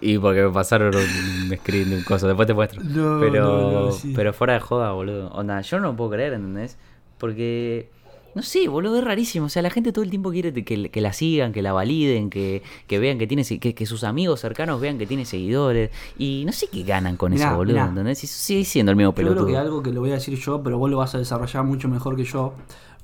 Y 0.00 0.16
porque 0.18 0.44
me 0.44 0.50
pasaron 0.50 0.94
un 0.94 1.56
screen 1.58 1.90
de 1.90 1.96
un 1.96 2.04
coso, 2.04 2.26
después 2.26 2.46
te 2.46 2.54
muestro. 2.54 2.80
pero, 3.20 3.90
pero 4.14 4.32
fuera 4.32 4.54
de 4.54 4.60
joda, 4.60 4.92
boludo. 4.92 5.28
Onda, 5.32 5.60
yo 5.60 5.78
no 5.78 5.88
lo 5.88 5.96
puedo 5.96 6.10
creer, 6.10 6.34
¿entendés? 6.34 6.78
Porque 7.18 7.90
No 8.34 8.42
sé, 8.42 8.68
boludo, 8.68 8.98
es 8.98 9.04
rarísimo. 9.04 9.46
O 9.46 9.48
sea, 9.48 9.62
la 9.62 9.70
gente 9.70 9.92
todo 9.92 10.04
el 10.04 10.10
tiempo 10.10 10.30
quiere 10.30 10.52
que, 10.52 10.90
que 10.90 11.00
la 11.00 11.12
sigan, 11.12 11.52
que 11.52 11.62
la 11.62 11.72
validen, 11.72 12.30
que, 12.30 12.62
que 12.86 12.98
vean 12.98 13.18
que 13.18 13.26
tiene 13.26 13.44
que, 13.44 13.74
que, 13.74 13.86
sus 13.86 14.04
amigos 14.04 14.40
cercanos 14.40 14.80
vean 14.80 14.98
que 14.98 15.06
tiene 15.06 15.24
seguidores. 15.24 15.90
Y 16.18 16.44
no 16.46 16.52
sé 16.52 16.68
qué 16.68 16.82
ganan 16.82 17.16
con 17.16 17.32
eso, 17.32 17.54
boludo. 17.54 17.78
¿Entendés? 17.78 18.18
sigue 18.18 18.64
siendo 18.64 18.90
el 18.90 18.96
mismo 18.96 19.12
pelotudo. 19.14 19.40
Yo 19.40 19.46
creo 19.46 19.54
que 19.54 19.60
algo 19.60 19.82
que 19.82 19.92
lo 19.92 20.00
voy 20.00 20.10
a 20.10 20.14
decir 20.14 20.38
yo, 20.38 20.62
pero 20.62 20.78
vos 20.78 20.90
lo 20.90 20.98
vas 20.98 21.14
a 21.14 21.18
desarrollar 21.18 21.64
mucho 21.64 21.88
mejor 21.88 22.16
que 22.16 22.24
yo. 22.24 22.54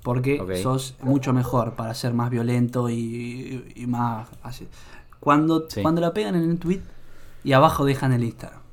Porque 0.03 0.61
sos 0.63 0.97
mucho 1.01 1.33
mejor 1.33 1.73
para 1.77 1.95
ser 1.95 2.13
más 2.13 2.29
violento 2.29 2.91
y, 2.91 3.65
más 3.89 4.29
así. 4.43 4.69
Cuando, 5.19 5.67
cuando 5.81 6.03
la 6.03 6.13
pegan 6.13 6.35
en 6.35 6.51
el 6.51 6.59
tweet 6.59 6.83
y 7.43 7.53
abajo 7.53 7.87
dejan 7.87 8.13
el 8.13 8.23
Instagram. 8.25 8.64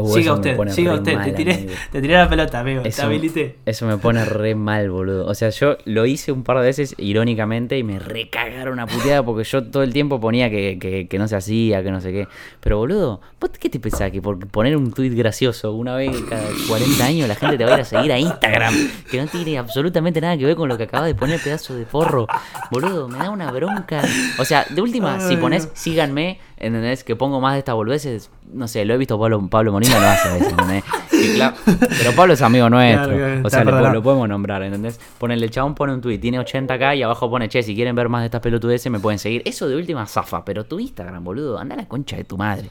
Uh, 0.00 0.14
siga 0.14 0.34
usted, 0.34 0.56
siga 0.70 0.94
usted. 0.94 1.18
te, 1.24 1.32
tiré, 1.32 1.68
te, 1.92 2.00
tiré, 2.00 2.14
la 2.14 2.28
pelota, 2.28 2.60
amigo. 2.60 2.82
Eso, 2.84 3.02
te 3.02 3.06
habilité. 3.06 3.56
Eso 3.66 3.86
me 3.86 3.98
pone 3.98 4.24
re 4.24 4.54
mal, 4.54 4.90
boludo. 4.90 5.26
O 5.26 5.34
sea, 5.34 5.50
yo 5.50 5.76
lo 5.84 6.06
hice 6.06 6.32
un 6.32 6.44
par 6.44 6.58
de 6.58 6.64
veces 6.64 6.94
irónicamente 6.98 7.78
y 7.78 7.82
me 7.82 7.98
recagaron 7.98 8.74
una 8.74 8.86
puteada 8.86 9.22
porque 9.22 9.44
yo 9.44 9.64
todo 9.64 9.82
el 9.82 9.92
tiempo 9.92 10.20
ponía 10.20 10.50
que, 10.50 10.78
que, 10.78 11.08
que 11.08 11.18
no 11.18 11.28
se 11.28 11.36
hacía, 11.36 11.82
que 11.82 11.90
no 11.90 12.00
sé 12.00 12.12
qué. 12.12 12.28
Pero, 12.60 12.78
boludo, 12.78 13.20
¿vos 13.40 13.50
qué 13.58 13.68
te 13.68 13.80
pensás? 13.80 14.10
Que 14.10 14.22
por 14.22 14.38
poner 14.48 14.76
un 14.76 14.92
tuit 14.92 15.14
gracioso 15.14 15.72
una 15.72 15.96
vez 15.96 16.16
cada 16.28 16.48
40 16.68 17.04
años 17.04 17.28
la 17.28 17.34
gente 17.34 17.58
te 17.58 17.64
va 17.64 17.72
a 17.72 17.74
ir 17.74 17.80
a 17.80 17.84
seguir 17.84 18.12
a 18.12 18.18
Instagram. 18.18 18.74
Que 19.10 19.20
no 19.20 19.26
tiene 19.26 19.58
absolutamente 19.58 20.20
nada 20.20 20.36
que 20.36 20.44
ver 20.44 20.56
con 20.56 20.68
lo 20.68 20.76
que 20.76 20.84
acabas 20.84 21.06
de 21.06 21.14
poner, 21.14 21.40
pedazo 21.40 21.74
de 21.74 21.86
forro. 21.86 22.26
Boludo, 22.70 23.08
me 23.08 23.18
da 23.18 23.30
una 23.30 23.50
bronca. 23.50 24.02
O 24.38 24.44
sea, 24.44 24.66
de 24.68 24.80
última, 24.80 25.20
si 25.20 25.36
pones 25.36 25.68
síganme 25.74 26.38
¿entendés? 26.60 27.04
Que 27.04 27.16
pongo 27.16 27.40
más 27.40 27.54
de 27.54 27.60
estas 27.60 27.74
boludeces, 27.74 28.30
no 28.52 28.68
sé, 28.68 28.84
lo 28.84 28.94
he 28.94 28.98
visto 28.98 29.18
Pablo, 29.18 29.46
Pablo 29.48 29.72
Molina, 29.72 29.98
lo 29.98 30.06
hace 30.06 30.28
a 30.28 30.34
veces, 30.34 30.50
¿entendés? 30.50 30.84
pero 31.98 32.12
Pablo 32.14 32.34
es 32.34 32.42
amigo 32.42 32.68
nuestro, 32.70 33.14
o 33.44 33.50
sea, 33.50 33.64
lo, 33.64 34.02
podemos 34.02 34.28
nombrar, 34.28 34.62
¿entendés? 34.62 35.00
Ponele, 35.18 35.46
el 35.46 35.50
chabón 35.50 35.74
pone 35.74 35.92
un 35.94 36.00
tweet, 36.00 36.18
tiene 36.18 36.38
80k 36.38 36.96
y 36.96 37.02
abajo 37.02 37.30
pone, 37.30 37.48
che, 37.48 37.62
si 37.62 37.74
quieren 37.74 37.94
ver 37.94 38.08
más 38.08 38.22
de 38.22 38.26
estas 38.26 38.40
pelotudeces 38.40 38.90
me 38.90 39.00
pueden 39.00 39.18
seguir. 39.18 39.42
Eso 39.44 39.68
de 39.68 39.76
última 39.76 40.06
zafa, 40.06 40.44
pero 40.44 40.64
tu 40.64 40.78
Instagram, 40.78 41.22
boludo, 41.22 41.58
anda 41.58 41.74
a 41.74 41.78
la 41.78 41.86
concha 41.86 42.16
de 42.16 42.24
tu 42.24 42.36
madre. 42.36 42.70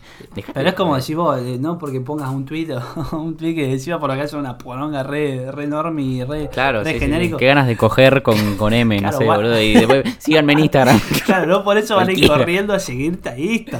pero 0.53 0.69
es 0.69 0.75
como 0.75 0.95
decir 0.95 1.15
vos, 1.15 1.39
eh, 1.39 1.57
no 1.59 1.77
porque 1.77 2.01
pongas 2.01 2.29
un 2.29 2.45
tweet 2.45 2.73
o 2.73 3.17
un 3.17 3.37
tweet 3.37 3.55
que 3.55 3.67
decía 3.67 3.99
por 3.99 4.11
acá 4.11 4.23
es 4.23 4.33
una 4.33 4.57
poronga 4.57 5.03
re, 5.03 5.51
re 5.51 5.63
enorme 5.63 6.01
y 6.01 6.23
re, 6.23 6.49
claro, 6.49 6.83
genérico. 6.83 7.37
Qué 7.37 7.45
ganas 7.45 7.67
de 7.67 7.77
coger 7.77 8.21
con, 8.21 8.55
con 8.57 8.73
M, 8.73 8.99
no 8.99 9.11
sé, 9.11 9.23
boludo, 9.23 9.61
y 9.61 9.73
después 9.73 10.03
síganme 10.19 10.53
en 10.53 10.59
Instagram. 10.59 10.99
claro, 11.25 11.45
no 11.45 11.63
por 11.63 11.77
eso 11.77 11.95
van 11.95 12.09
a 12.09 12.11
ir 12.11 12.27
corriendo 12.27 12.73
a 12.73 12.79
seguirte 12.79 13.29
a 13.29 13.37
Instagram 13.37 13.76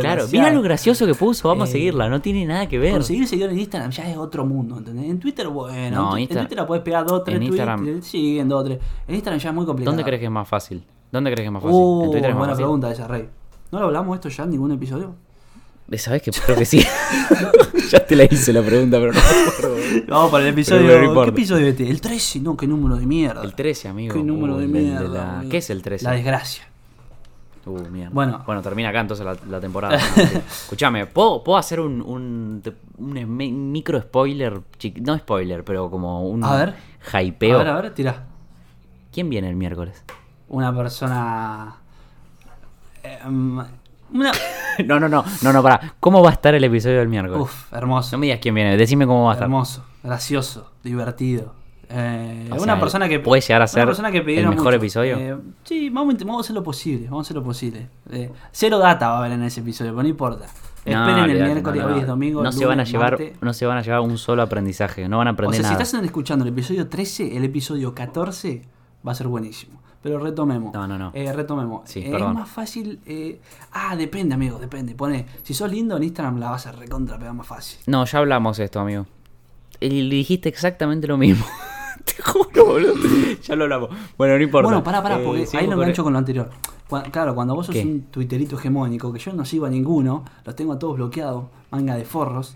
claro, 0.00 0.26
mira 0.30 0.52
lo 0.52 0.62
gracioso 0.62 1.06
que 1.06 1.14
puso, 1.14 1.48
vamos 1.48 1.68
a 1.68 1.70
eh, 1.70 1.72
seguirla, 1.72 2.08
no 2.08 2.20
tiene 2.20 2.44
nada 2.46 2.68
que 2.68 2.78
ver. 2.78 2.92
Conseguir 2.92 3.26
seguidores 3.26 3.54
en 3.54 3.60
Instagram 3.60 3.90
ya 3.90 4.10
es 4.10 4.16
otro 4.16 4.44
mundo, 4.44 4.78
¿entendés? 4.78 5.10
En 5.10 5.18
Twitter, 5.18 5.48
bueno, 5.48 6.16
en, 6.16 6.28
Twitter 6.28 6.56
la 6.56 6.66
puedes 6.66 6.82
pegar 6.82 7.06
dos, 7.06 7.24
tres 7.24 7.36
en 7.36 7.42
Instagram, 7.44 8.02
sí, 8.02 8.38
en 8.38 8.48
dos, 8.48 8.64
tres. 8.64 8.78
En 9.06 9.14
Instagram 9.14 9.40
ya 9.40 9.48
es 9.48 9.54
muy 9.54 9.66
complicado. 9.66 9.92
¿Dónde 9.92 10.04
crees 10.04 10.20
que 10.20 10.26
es 10.26 10.32
más 10.32 10.48
fácil? 10.48 10.84
¿Dónde 11.10 11.30
crees 11.30 11.44
que 11.44 11.46
es 11.46 11.52
más 11.52 11.62
fácil? 11.62 11.78
Uh, 11.78 12.04
en 12.04 12.10
Twitter 12.10 12.30
es 12.30 12.36
más 12.36 12.38
buena 12.38 12.54
pregunta 12.54 12.90
esa, 12.90 13.06
Rey. 13.08 13.28
¿No 13.70 13.80
lo 13.80 13.86
hablamos 13.86 14.14
esto 14.14 14.28
ya 14.28 14.44
en 14.44 14.50
ningún 14.50 14.72
episodio? 14.72 15.14
Eh, 15.90 15.98
¿Sabes 15.98 16.22
que 16.22 16.30
creo 16.30 16.56
que 16.56 16.66
sí? 16.66 16.84
ya 17.90 18.04
te 18.04 18.14
la 18.14 18.24
hice 18.24 18.52
la 18.52 18.62
pregunta, 18.62 18.98
pero 18.98 19.12
no 19.12 19.20
Vamos 20.08 20.30
para 20.30 20.44
el 20.44 20.50
episodio. 20.50 21.14
¿Qué 21.24 21.30
episodio 21.30 21.66
este? 21.68 21.88
El 21.88 22.00
13, 22.00 22.40
no, 22.40 22.56
qué 22.56 22.66
número 22.66 22.96
de 22.96 23.06
mierda. 23.06 23.42
El 23.42 23.54
13, 23.54 23.88
amigo. 23.88 24.14
Qué 24.14 24.22
número 24.22 24.58
de 24.58 24.66
mierda. 24.66 25.42
¿Qué 25.50 25.58
es 25.58 25.70
el 25.70 25.82
13? 25.82 26.04
La 26.04 26.12
desgracia. 26.12 26.68
Uh, 27.68 28.10
bueno. 28.10 28.42
bueno, 28.46 28.62
termina 28.62 28.88
acá 28.88 29.00
entonces 29.00 29.26
la, 29.46 29.60
temporada. 29.60 29.96
Escúchame, 30.46 31.06
¿puedo, 31.06 31.44
¿puedo 31.44 31.58
hacer 31.58 31.80
un, 31.80 32.00
un, 32.00 32.62
micro 33.72 34.00
spoiler? 34.00 34.60
No 35.02 35.18
spoiler, 35.18 35.64
pero 35.64 35.90
como 35.90 36.28
un 36.28 36.42
a 36.44 36.56
ver. 36.56 36.74
hypeo. 37.12 37.56
A 37.56 37.58
ver, 37.58 37.68
a 37.68 37.80
ver, 37.80 37.94
tira. 37.94 38.24
¿Quién 39.12 39.28
viene 39.28 39.48
el 39.48 39.56
miércoles? 39.56 40.02
Una 40.48 40.74
persona. 40.74 41.76
Eh, 43.02 43.18
mm, 43.28 43.60
una... 44.14 44.32
no, 44.86 45.00
no, 45.00 45.08
no, 45.08 45.24
no, 45.42 45.52
no, 45.52 45.62
para. 45.62 45.94
¿Cómo 46.00 46.22
va 46.22 46.30
a 46.30 46.32
estar 46.32 46.54
el 46.54 46.64
episodio 46.64 46.98
del 46.98 47.08
miércoles? 47.08 47.42
Uf, 47.42 47.72
hermoso. 47.72 48.16
No 48.16 48.20
me 48.20 48.26
digas 48.26 48.40
quién 48.40 48.54
viene, 48.54 48.76
decime 48.76 49.06
cómo 49.06 49.24
va 49.24 49.32
a 49.32 49.34
estar. 49.34 49.46
Hermoso, 49.46 49.84
gracioso, 50.02 50.72
divertido. 50.82 51.54
Eh, 51.90 52.50
una 52.58 52.78
persona 52.78 53.08
que 53.08 53.18
puede 53.18 53.40
llegar 53.40 53.62
a 53.62 53.66
ser 53.66 53.88
el 53.88 54.48
mejor 54.48 54.74
episodio. 54.74 55.16
Eh, 55.16 55.36
sí, 55.64 55.88
vamos, 55.88 56.14
a 56.14 56.40
hacer 56.40 56.54
lo 56.54 56.62
posible. 56.62 57.06
Vamos 57.08 57.26
a 57.26 57.28
hacer 57.28 57.36
lo 57.36 57.42
posible. 57.42 57.88
Eh, 58.10 58.30
cero 58.52 58.78
data 58.78 59.08
va 59.08 59.14
a 59.16 59.18
haber 59.20 59.32
en 59.32 59.42
ese 59.44 59.60
episodio, 59.60 59.92
pero 59.92 60.02
no 60.02 60.08
importa. 60.08 60.46
Esperen 60.84 61.30
el 61.30 61.42
miércoles, 61.42 61.84
hoy 61.84 62.00
es 62.00 62.06
domingo. 62.06 62.42
No 62.42 62.52
se 62.52 62.64
van 62.66 62.80
a 62.80 62.84
llevar, 62.84 63.18
no 63.40 63.52
se 63.52 63.66
van 63.66 63.78
a 63.78 63.82
llevar 63.82 64.00
un 64.00 64.18
solo 64.18 64.42
aprendizaje. 64.42 65.08
No 65.08 65.18
van 65.18 65.28
a 65.28 65.30
aprender 65.30 65.60
o 65.60 65.62
sea, 65.62 65.70
nada. 65.70 65.84
Si 65.84 65.90
estás 65.90 66.04
escuchando 66.04 66.44
el 66.44 66.50
episodio 66.50 66.88
13, 66.88 67.36
el 67.36 67.44
episodio 67.44 67.94
14 67.94 68.62
va 69.06 69.12
a 69.12 69.14
ser 69.14 69.28
buenísimo. 69.28 69.80
Pero 70.02 70.18
retomemos. 70.18 70.72
No, 70.72 70.86
no, 70.86 70.96
no. 70.96 71.10
Eh, 71.14 71.32
retomemos. 71.32 71.94
es 71.96 72.20
más 72.20 72.48
fácil. 72.48 73.00
ah, 73.72 73.96
depende, 73.96 74.34
amigo, 74.34 74.58
depende. 74.58 74.94
Pone, 74.94 75.26
si 75.42 75.54
sos 75.54 75.70
lindo 75.70 75.96
en 75.96 76.04
Instagram 76.04 76.38
la 76.38 76.50
vas 76.50 76.66
a 76.66 76.72
recontra, 76.72 77.18
pero 77.18 77.34
más 77.34 77.46
fácil. 77.46 77.80
No, 77.86 78.04
ya 78.04 78.18
hablamos 78.18 78.58
esto, 78.58 78.80
amigo. 78.80 79.06
Y 79.80 80.08
dijiste 80.08 80.48
exactamente 80.48 81.06
lo 81.06 81.16
mismo. 81.16 81.44
Te 82.16 82.22
juro, 82.22 82.64
boludo. 82.64 82.94
Ya 83.42 83.56
lo 83.56 83.64
hablamos. 83.64 83.90
Bueno, 84.16 84.36
no 84.36 84.42
importa. 84.42 84.68
Bueno, 84.68 84.84
pará, 84.84 85.02
pará, 85.02 85.18
porque 85.22 85.42
eh, 85.42 85.48
ahí 85.54 85.66
lo 85.66 85.74
engancho 85.74 86.04
con 86.04 86.12
lo 86.12 86.18
anterior. 86.18 86.50
claro, 87.10 87.34
cuando 87.34 87.54
vos 87.54 87.66
sos 87.66 87.76
un 87.76 88.02
twitterito 88.10 88.56
hegemónico, 88.56 89.12
que 89.12 89.18
yo 89.18 89.32
no 89.32 89.44
sigo 89.44 89.66
a 89.66 89.70
ninguno, 89.70 90.24
los 90.44 90.56
tengo 90.56 90.72
a 90.72 90.78
todos 90.78 90.96
bloqueados, 90.96 91.44
manga 91.70 91.96
de 91.96 92.04
forros, 92.04 92.54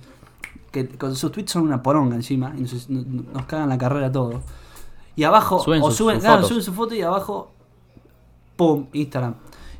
que 0.71 0.89
con 0.89 1.15
sus 1.15 1.31
tweets 1.33 1.53
son 1.53 1.65
una 1.65 1.83
poronga 1.83 2.17
encima, 2.17 2.53
y 2.57 2.63
nos, 2.63 3.47
cagan 3.47 3.69
la 3.69 3.79
carrera 3.79 4.07
a 4.07 4.13
todos. 4.13 4.43
Y 5.15 5.25
abajo, 5.25 5.57
o 5.57 5.91
suben, 5.91 6.21
claro, 6.21 6.45
suben 6.45 6.63
su 6.63 6.73
foto 6.73 6.95
y 6.95 7.03
abajo, 7.03 7.51
¡pum! 8.57 8.87
Instagram. 8.93 9.35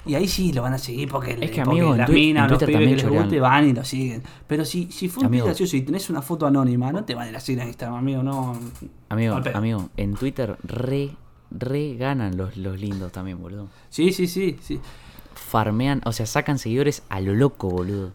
Y 0.05 0.15
ahí 0.17 0.27
sí 0.27 0.53
lo 0.53 0.63
van 0.63 0.75
a 0.75 0.79
seguir 0.79 1.09
porque, 1.09 1.39
es 1.41 1.51
que, 1.51 1.61
amigo, 1.61 1.95
las 1.95 2.09
minas, 2.09 2.51
los 2.51 2.63
pibes 2.63 3.03
que 3.03 3.09
les 3.09 3.09
guste 3.09 3.41
van 3.41 3.69
y 3.69 3.73
lo 3.73 3.85
siguen. 3.85 4.23
Pero 4.47 4.65
si, 4.65 4.91
si 4.91 5.09
fue 5.09 5.27
un 5.27 5.33
gracioso 5.33 5.77
y 5.77 5.83
tenés 5.83 6.11
una 6.11 6.23
foto 6.23 6.47
anónima, 6.47 6.91
no 6.91 7.05
te 7.05 7.15
van 7.15 7.27
a 7.27 7.31
ir 7.31 7.37
a 7.37 7.41
seguir 7.41 7.63
en 7.63 7.69
Instagram, 7.69 7.99
amigo, 7.99 8.23
no. 8.23 8.59
Amigo, 9.09 9.41
amigo, 9.55 9.91
en 9.97 10.15
Twitter 10.15 10.57
re, 10.65 11.11
re 11.51 11.95
ganan 11.95 12.37
los, 12.37 12.57
los 12.57 12.81
lindos 12.81 13.13
también, 13.13 13.41
boludo. 13.41 13.69
Sí, 13.91 14.13
sí, 14.13 14.27
sí, 14.27 14.57
sí. 14.61 14.81
Farmean, 15.35 16.03
o 16.05 16.13
sea, 16.13 16.27
sacan 16.27 16.59
seguidores 16.59 17.05
a 17.09 17.21
lo 17.21 17.35
loco, 17.35 17.69
boludo. 17.69 18.13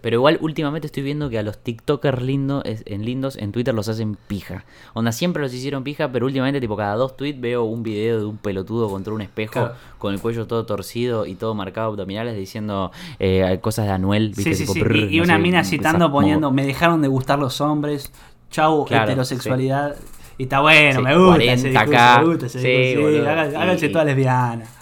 Pero 0.00 0.16
igual 0.16 0.38
últimamente 0.40 0.86
estoy 0.86 1.02
viendo 1.02 1.30
que 1.30 1.38
a 1.38 1.42
los 1.42 1.58
TikTokers 1.58 2.22
lindos 2.22 2.62
en 2.64 3.04
lindos 3.04 3.36
en 3.36 3.52
Twitter 3.52 3.74
los 3.74 3.88
hacen 3.88 4.16
pija. 4.26 4.64
Onda 4.94 5.12
siempre 5.12 5.42
los 5.42 5.52
hicieron 5.54 5.84
pija, 5.84 6.10
pero 6.10 6.26
últimamente 6.26 6.60
tipo 6.60 6.76
cada 6.76 6.94
dos 6.94 7.16
tweets 7.16 7.40
veo 7.40 7.64
un 7.64 7.82
video 7.82 8.18
de 8.18 8.24
un 8.26 8.36
pelotudo 8.36 8.88
contra 8.88 9.12
un 9.12 9.20
espejo 9.20 9.70
con 9.98 10.14
el 10.14 10.20
cuello 10.20 10.46
todo 10.46 10.66
torcido 10.66 11.26
y 11.26 11.34
todo 11.34 11.54
marcado 11.54 11.88
abdominales 11.88 12.36
diciendo 12.36 12.90
eh, 13.18 13.58
cosas 13.60 13.86
de 13.86 13.92
Anuel. 13.92 14.34
Sí, 14.34 14.54
sí, 14.54 14.66
sí. 14.66 14.82
y, 15.10 15.20
una 15.20 15.38
mina 15.38 15.64
citando 15.64 16.10
poniendo 16.10 16.50
me 16.50 16.64
dejaron 16.66 17.02
de 17.02 17.08
gustar 17.08 17.38
los 17.38 17.60
hombres. 17.60 18.12
Chau, 18.50 18.86
heterosexualidad. 18.88 19.96
Y 20.36 20.44
está 20.44 20.60
bueno, 20.60 21.02
me 21.02 21.14
gusta 21.14 21.34
40 21.34 21.52
ese 21.52 21.68
me 21.68 22.24
gusta 22.24 22.46
ese 22.46 22.60
sí, 22.60 23.20
háganse 23.54 23.90
todas 23.90 24.06
lesbianas. 24.06 24.79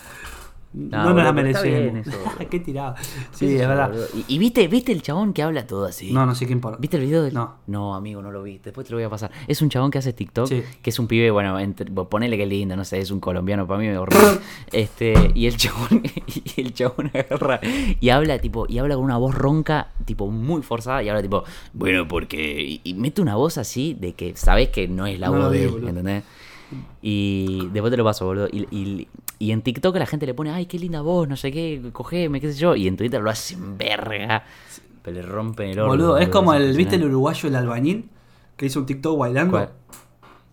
No, 0.72 1.04
no 1.04 1.14
nos 1.14 1.24
la 1.24 1.32
merecemos. 1.32 2.06
Qué 2.50 2.60
tirado. 2.60 2.94
Sí, 3.32 3.56
es 3.56 3.66
verdad. 3.66 3.90
¿Y, 4.28 4.38
viste, 4.38 4.68
viste 4.68 4.92
el 4.92 5.00
chabón 5.00 5.32
que 5.32 5.42
habla 5.42 5.66
todo 5.66 5.86
así? 5.86 6.12
No, 6.12 6.26
no 6.26 6.34
sé 6.34 6.46
quién 6.46 6.60
por. 6.60 6.78
¿Viste 6.78 6.98
el 6.98 7.04
video? 7.04 7.22
Del... 7.22 7.32
No. 7.32 7.56
No, 7.66 7.94
amigo, 7.94 8.20
no 8.20 8.30
lo 8.30 8.42
vi. 8.42 8.58
Después 8.58 8.86
te 8.86 8.92
lo 8.92 8.98
voy 8.98 9.04
a 9.04 9.08
pasar. 9.08 9.30
Es 9.46 9.62
un 9.62 9.70
chabón 9.70 9.90
que 9.90 9.98
hace 9.98 10.12
TikTok, 10.12 10.48
que 10.48 10.90
es 10.90 10.98
un 10.98 11.06
pibe, 11.06 11.30
bueno, 11.30 11.58
entre, 11.58 11.90
ponele 11.90 12.36
que 12.36 12.44
lindo, 12.44 12.76
no 12.76 12.84
sé, 12.84 12.98
es 12.98 13.10
un 13.10 13.18
colombiano 13.18 13.66
para 13.66 13.80
mí, 13.80 13.86
me 13.86 13.96
horror. 13.96 14.40
este, 14.72 15.32
y 15.34 15.46
el 15.46 15.56
chabón, 15.56 16.02
y 16.56 16.60
el 16.60 16.74
chabón 16.74 17.10
agarra 17.14 17.60
y 17.98 18.10
habla, 18.10 18.38
tipo, 18.38 18.66
y 18.68 18.78
habla 18.78 18.94
con 18.94 19.04
una 19.04 19.16
voz 19.16 19.34
ronca, 19.34 19.88
tipo, 20.04 20.30
muy 20.30 20.60
forzada, 20.62 21.02
y 21.02 21.08
habla 21.08 21.22
tipo, 21.22 21.44
bueno, 21.72 22.06
porque. 22.06 22.80
Y, 22.84 22.94
mete 22.94 23.22
una 23.22 23.36
voz 23.36 23.56
así 23.58 23.94
de 23.94 24.12
que 24.12 24.36
sabes 24.36 24.68
que 24.68 24.86
no 24.86 25.06
es 25.06 25.18
la 25.18 25.30
voz 25.30 25.50
de 25.50 25.64
él, 25.64 25.88
¿entendés? 25.88 26.24
Y 27.00 27.68
después 27.72 27.90
te 27.90 27.96
lo 27.96 28.04
paso, 28.04 28.26
boludo. 28.26 28.48
Y, 28.52 28.66
y, 28.70 29.08
en 29.40 29.62
TikTok 29.62 29.96
la 29.96 30.06
gente 30.06 30.26
le 30.26 30.34
pone, 30.34 30.50
ay, 30.50 30.66
qué 30.66 30.78
linda 30.78 31.00
voz, 31.00 31.28
no 31.28 31.36
sé 31.36 31.52
qué, 31.52 31.80
cogeme, 31.92 32.40
qué 32.40 32.52
sé 32.52 32.58
yo. 32.58 32.74
Y 32.74 32.88
en 32.88 32.96
Twitter 32.96 33.20
lo 33.20 33.30
hacen 33.30 33.78
verga. 33.78 34.44
Pero 35.02 35.14
le 35.14 35.22
rompen 35.22 35.70
el 35.70 35.78
oro. 35.78 35.88
Boludo, 35.90 36.18
es 36.18 36.28
como 36.28 36.54
el, 36.54 36.76
¿viste 36.76 36.96
el 36.96 37.04
uruguayo, 37.04 37.48
el 37.48 37.56
albañil? 37.56 38.08
Que 38.56 38.66
hizo 38.66 38.80
un 38.80 38.86
TikTok 38.86 39.18
bailando. 39.18 39.70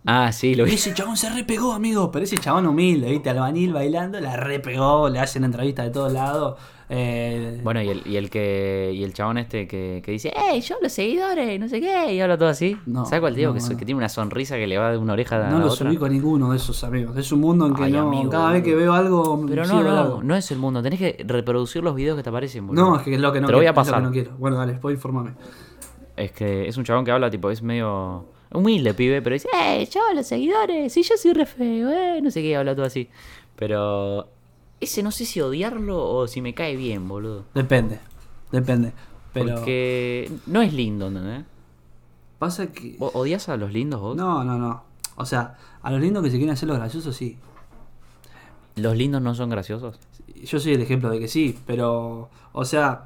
Ah, 0.06 0.30
sí, 0.30 0.54
lo 0.54 0.64
vi. 0.64 0.74
Ese 0.74 0.94
chabón 0.94 1.16
se 1.16 1.28
repegó, 1.28 1.72
amigo. 1.72 2.10
Pero 2.12 2.24
ese 2.24 2.38
chabón 2.38 2.66
humilde, 2.66 3.10
¿viste? 3.10 3.28
Albañil 3.30 3.72
bailando, 3.72 4.20
la 4.20 4.36
repegó, 4.36 5.08
le 5.08 5.18
hacen 5.18 5.42
entrevistas 5.42 5.86
de 5.86 5.90
todos 5.90 6.12
lados. 6.12 6.58
Eh, 6.88 7.60
bueno, 7.64 7.82
y 7.82 7.88
el, 7.88 8.06
y 8.06 8.16
el 8.16 8.30
que 8.30 8.92
y 8.94 9.02
el 9.02 9.12
chabón 9.12 9.38
este 9.38 9.66
que, 9.66 10.00
que 10.04 10.12
dice, 10.12 10.32
¡Ey, 10.36 10.60
yo 10.60 10.76
los 10.80 10.92
seguidores! 10.92 11.58
No 11.58 11.68
sé 11.68 11.80
qué, 11.80 12.14
y 12.14 12.20
habla 12.20 12.38
todo 12.38 12.48
así. 12.48 12.78
No, 12.86 13.04
¿Sabes 13.04 13.20
cuál 13.20 13.34
tío? 13.34 13.52
que, 13.52 13.58
que, 13.58 13.84
tiene 13.84 13.96
una 13.96 14.08
sonrisa 14.08 14.54
que 14.54 14.68
le 14.68 14.78
va 14.78 14.92
de 14.92 14.98
una 14.98 15.14
oreja 15.14 15.48
a 15.48 15.50
No 15.50 15.58
lo 15.58 15.72
ubico 15.72 16.04
a 16.04 16.08
ninguno 16.08 16.52
de 16.52 16.58
esos 16.58 16.84
amigos. 16.84 17.16
Es 17.16 17.32
un 17.32 17.40
mundo 17.40 17.66
en 17.66 17.74
que 17.74 17.88
no, 17.88 18.30
cada 18.30 18.52
vez 18.52 18.62
que 18.62 18.76
veo 18.76 18.92
algo. 18.92 19.44
Pero 19.48 19.66
no, 19.66 19.82
no, 19.82 20.22
no 20.22 20.36
es 20.36 20.48
el 20.52 20.58
mundo. 20.58 20.80
Tenés 20.80 21.00
que 21.00 21.24
reproducir 21.26 21.82
los 21.82 21.96
videos 21.96 22.16
que 22.16 22.22
te 22.22 22.28
aparecen. 22.28 22.68
Boludo. 22.68 22.90
No, 22.90 22.96
es 22.96 23.02
que 23.02 23.14
es 23.14 23.20
lo 23.20 23.32
que 23.32 23.40
no 23.40 23.48
te 23.48 23.52
lo 23.52 23.58
voy 23.58 23.66
a 23.66 23.74
pasar. 23.74 24.00
no 24.00 24.12
quiero. 24.12 24.36
Bueno, 24.38 24.56
dale, 24.56 24.72
después 24.72 24.94
informame. 24.94 25.32
Es 26.16 26.30
que 26.30 26.68
es 26.68 26.76
un 26.76 26.84
chabón 26.84 27.04
que 27.04 27.10
habla, 27.10 27.28
tipo, 27.30 27.50
es 27.50 27.62
medio 27.62 28.35
Humilde 28.56 28.94
pibe, 28.94 29.20
pero 29.20 29.34
dice, 29.34 29.48
eh, 29.54 29.86
yo, 29.92 30.00
los 30.14 30.26
seguidores, 30.26 30.90
sí, 30.90 31.02
yo 31.02 31.16
soy 31.18 31.34
re 31.34 31.44
feo, 31.44 31.90
eh, 31.90 32.20
no 32.22 32.30
sé 32.30 32.40
qué, 32.40 32.56
habla 32.56 32.74
todo 32.74 32.86
así. 32.86 33.10
Pero 33.54 34.28
ese 34.80 35.02
no 35.02 35.10
sé 35.10 35.26
si 35.26 35.42
odiarlo 35.42 36.02
o 36.02 36.26
si 36.26 36.40
me 36.40 36.54
cae 36.54 36.74
bien, 36.74 37.06
boludo. 37.06 37.44
Depende, 37.54 38.00
depende. 38.50 38.94
Pero... 39.34 39.56
Porque 39.56 40.30
no 40.46 40.62
es 40.62 40.72
lindo, 40.72 41.10
¿no? 41.10 41.44
Pasa 42.38 42.72
que... 42.72 42.96
¿Odias 42.98 43.50
a 43.50 43.58
los 43.58 43.74
lindos 43.74 44.00
vos? 44.00 44.16
No, 44.16 44.42
no, 44.42 44.56
no. 44.56 44.84
O 45.16 45.26
sea, 45.26 45.58
a 45.82 45.90
los 45.90 46.00
lindos 46.00 46.24
que 46.24 46.30
se 46.30 46.36
quieren 46.36 46.54
hacer 46.54 46.66
los 46.66 46.78
graciosos, 46.78 47.14
sí. 47.14 47.36
¿Los 48.76 48.96
lindos 48.96 49.20
no 49.20 49.34
son 49.34 49.50
graciosos? 49.50 49.98
Yo 50.44 50.58
soy 50.60 50.72
el 50.72 50.80
ejemplo 50.80 51.10
de 51.10 51.18
que 51.20 51.28
sí, 51.28 51.58
pero... 51.66 52.30
O 52.52 52.64
sea, 52.64 53.04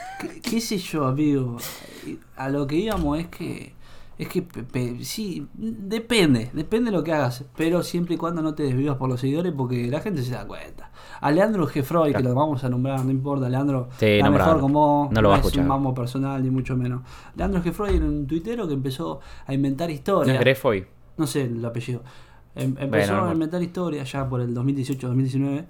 qué 0.48 0.60
sé 0.60 0.78
yo, 0.78 1.06
amigo. 1.06 1.56
A 2.36 2.48
lo 2.50 2.68
que 2.68 2.76
íbamos 2.76 3.18
es 3.18 3.26
que 3.26 3.74
es 4.18 4.28
que 4.28 4.46
sí, 5.02 5.48
depende, 5.54 6.50
depende 6.52 6.90
de 6.90 6.96
lo 6.96 7.02
que 7.02 7.12
hagas, 7.12 7.44
pero 7.56 7.82
siempre 7.82 8.14
y 8.14 8.18
cuando 8.18 8.42
no 8.42 8.54
te 8.54 8.62
desvivas 8.62 8.96
por 8.96 9.08
los 9.08 9.20
seguidores 9.20 9.52
porque 9.56 9.88
la 9.88 10.00
gente 10.00 10.22
se 10.22 10.32
da 10.32 10.46
cuenta. 10.46 10.90
A 11.20 11.30
Leandro 11.30 11.66
Gefroy, 11.66 12.12
que 12.12 12.22
lo 12.22 12.34
vamos 12.34 12.62
a 12.64 12.68
nombrar, 12.68 13.04
no 13.04 13.10
importa, 13.10 13.48
Leandro 13.48 13.88
sí, 13.98 14.20
mejor 14.22 14.60
como 14.60 15.08
no, 15.12 15.22
lo 15.22 15.34
es 15.34 15.56
un 15.56 15.66
mambo 15.66 15.94
personal 15.94 16.42
ni 16.42 16.50
mucho 16.50 16.76
menos. 16.76 17.02
Leandro 17.36 17.62
Gefroy 17.62 17.96
era 17.96 18.04
un 18.04 18.26
tuitero 18.26 18.68
que 18.68 18.74
empezó 18.74 19.20
a 19.46 19.54
inventar 19.54 19.90
historias. 19.90 20.34
¿No 20.34 20.40
No 21.16 21.26
sé 21.26 21.42
el 21.42 21.64
apellido. 21.64 22.02
Em, 22.54 22.76
empezó 22.78 23.24
a 23.24 23.32
inventar 23.32 23.62
historias 23.62 24.12
ya 24.12 24.28
por 24.28 24.40
el 24.40 24.54
2018-2019 24.54 25.64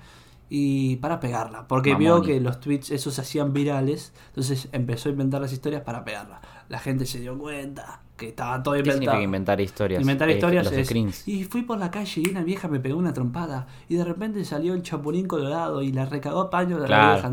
y 0.54 0.96
para 0.96 1.20
pegarla, 1.20 1.66
porque 1.66 1.94
vio 1.94 2.20
que 2.20 2.38
los 2.40 2.60
tweets 2.60 2.90
esos 2.90 3.14
se 3.14 3.22
hacían 3.22 3.54
virales, 3.54 4.12
entonces 4.28 4.68
empezó 4.72 5.08
a 5.08 5.12
inventar 5.12 5.40
las 5.40 5.52
historias 5.52 5.82
para 5.82 6.04
pegarla. 6.04 6.42
La 6.68 6.78
gente 6.78 7.06
se 7.06 7.20
dio 7.20 7.38
cuenta 7.38 8.02
que 8.22 8.28
estaba 8.28 8.62
todo 8.62 8.76
inventado. 8.76 9.00
¿Qué 9.00 9.04
significa 9.04 9.22
inventar 9.22 9.60
historias? 9.60 10.00
Inventar 10.00 10.30
eh, 10.30 10.34
historias 10.34 10.70
es, 10.70 11.28
Y 11.28 11.44
fui 11.44 11.62
por 11.62 11.78
la 11.78 11.90
calle 11.90 12.22
y 12.24 12.30
una 12.30 12.42
vieja 12.44 12.68
me 12.68 12.78
pegó 12.78 12.98
una 12.98 13.12
trompada 13.12 13.66
y 13.88 13.96
de 13.96 14.04
repente 14.04 14.44
salió 14.44 14.74
el 14.74 14.82
chapulín 14.82 15.26
colorado 15.26 15.82
y 15.82 15.92
la 15.92 16.06
recagó 16.06 16.40
a 16.40 16.50
paño 16.50 16.78
de 16.78 16.88
la 16.88 17.12
vieja. 17.12 17.32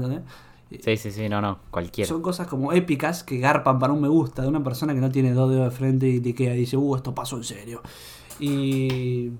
Sí, 0.83 0.97
sí, 0.97 1.11
sí, 1.11 1.29
no, 1.29 1.41
no, 1.41 1.59
cualquiera. 1.71 2.07
Son 2.07 2.21
cosas 2.21 2.47
como 2.47 2.73
épicas 2.73 3.23
que 3.23 3.39
garpan 3.39 3.79
para 3.79 3.93
un 3.93 4.01
me 4.01 4.07
gusta 4.07 4.41
de 4.41 4.47
una 4.47 4.63
persona 4.63 4.93
que 4.93 4.99
no 4.99 5.09
tiene 5.09 5.33
dos 5.33 5.49
dedos 5.49 5.65
de 5.65 5.71
frente 5.71 6.07
y 6.07 6.19
te 6.19 6.33
queda 6.35 6.53
y 6.55 6.59
dice, 6.59 6.77
uh, 6.77 6.95
esto 6.95 7.13
pasó 7.13 7.37
en 7.37 7.43
serio. 7.43 7.81
Y 8.39 9.31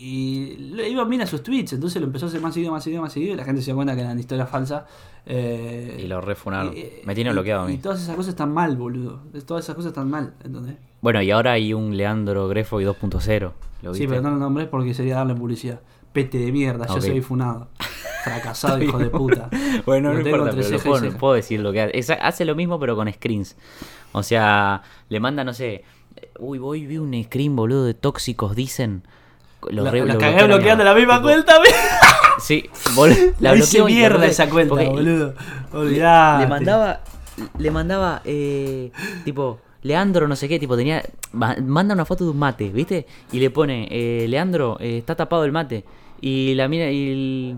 y 0.00 0.56
le 0.58 0.88
iba 0.88 1.04
bien 1.04 1.22
a 1.22 1.26
sus 1.26 1.42
tweets, 1.42 1.72
entonces 1.72 2.00
lo 2.00 2.06
empezó 2.06 2.26
a 2.26 2.28
hacer 2.28 2.40
más 2.40 2.54
seguido, 2.54 2.70
más 2.70 2.84
seguido, 2.84 3.02
más 3.02 3.12
seguido, 3.12 3.34
y 3.34 3.36
la 3.36 3.44
gente 3.44 3.60
se 3.62 3.66
dio 3.66 3.74
cuenta 3.74 3.96
que 3.96 4.02
eran 4.02 4.16
historias 4.16 4.48
falsas. 4.48 4.84
Eh, 5.26 6.02
y 6.04 6.06
lo 6.06 6.20
refunaron. 6.20 6.72
Me 7.04 7.14
tiene 7.16 7.32
bloqueado 7.32 7.62
a 7.62 7.66
mí. 7.66 7.74
Y 7.74 7.78
todas 7.78 8.00
esas 8.00 8.14
cosas 8.14 8.30
están 8.30 8.54
mal, 8.54 8.76
boludo. 8.76 9.22
Todas 9.44 9.64
esas 9.64 9.74
cosas 9.74 9.88
están 9.88 10.08
mal, 10.08 10.34
¿entendés? 10.44 10.76
Bueno, 11.00 11.20
y 11.20 11.32
ahora 11.32 11.52
hay 11.52 11.74
un 11.74 11.96
Leandro 11.96 12.46
Grefo 12.46 12.80
y 12.80 12.84
2.0. 12.84 13.52
Sí, 13.92 14.06
pero 14.06 14.22
no 14.22 14.30
lo 14.30 14.36
nombré 14.36 14.66
porque 14.66 14.94
sería 14.94 15.16
darle 15.16 15.34
publicidad. 15.34 15.80
Pete 16.12 16.38
de 16.38 16.52
mierda, 16.52 16.86
yo 16.86 17.00
soy 17.00 17.20
funado. 17.20 17.66
Fracasado, 18.22 18.80
hijo 18.80 18.98
de 18.98 19.10
puta. 19.10 19.50
bueno, 19.84 20.12
no, 20.12 20.20
importa, 20.20 20.52
pero 20.54 21.18
puedo, 21.18 21.34
decir 21.34 21.58
lo 21.58 21.72
que 21.72 21.82
hace. 21.82 22.12
hace 22.12 22.44
lo 22.44 22.54
mismo, 22.54 22.78
pero 22.78 22.94
con 22.94 23.12
screens. 23.12 23.56
O 24.12 24.22
sea, 24.22 24.82
le 25.08 25.18
manda, 25.18 25.42
no 25.42 25.52
sé. 25.52 25.82
Uy, 26.38 26.58
voy, 26.58 26.86
vi 26.86 26.98
un 26.98 27.20
screen, 27.24 27.56
boludo, 27.56 27.84
de 27.84 27.94
tóxicos, 27.94 28.54
dicen 28.54 29.02
lo, 29.70 29.84
la, 29.84 29.92
la 29.92 30.18
cagué 30.18 30.44
bloqueando 30.44 30.84
la 30.84 30.94
misma 30.94 31.20
cuenta. 31.20 31.54
sí, 32.38 32.68
la 33.40 33.52
bloqueé 33.52 33.84
mierda 33.84 34.26
esa 34.26 34.48
cuenta, 34.48 34.74
boludo. 34.74 35.34
Le, 35.72 36.46
mandaba, 36.46 37.00
le 37.58 37.70
mandaba, 37.70 38.22
eh, 38.24 38.90
tipo, 39.24 39.60
Leandro, 39.82 40.28
no 40.28 40.36
sé 40.36 40.48
qué, 40.48 40.58
tipo, 40.58 40.76
tenía. 40.76 41.02
Manda 41.32 41.94
una 41.94 42.04
foto 42.04 42.24
de 42.24 42.30
un 42.30 42.38
mate, 42.38 42.70
¿viste? 42.70 43.06
Y 43.32 43.40
le 43.40 43.50
pone, 43.50 43.88
eh, 43.90 44.26
Leandro, 44.28 44.76
eh, 44.80 44.98
está 44.98 45.14
tapado 45.14 45.44
el 45.44 45.52
mate. 45.52 45.84
Y 46.20 46.54
la 46.54 46.68
mira, 46.68 46.90
y, 46.90 47.56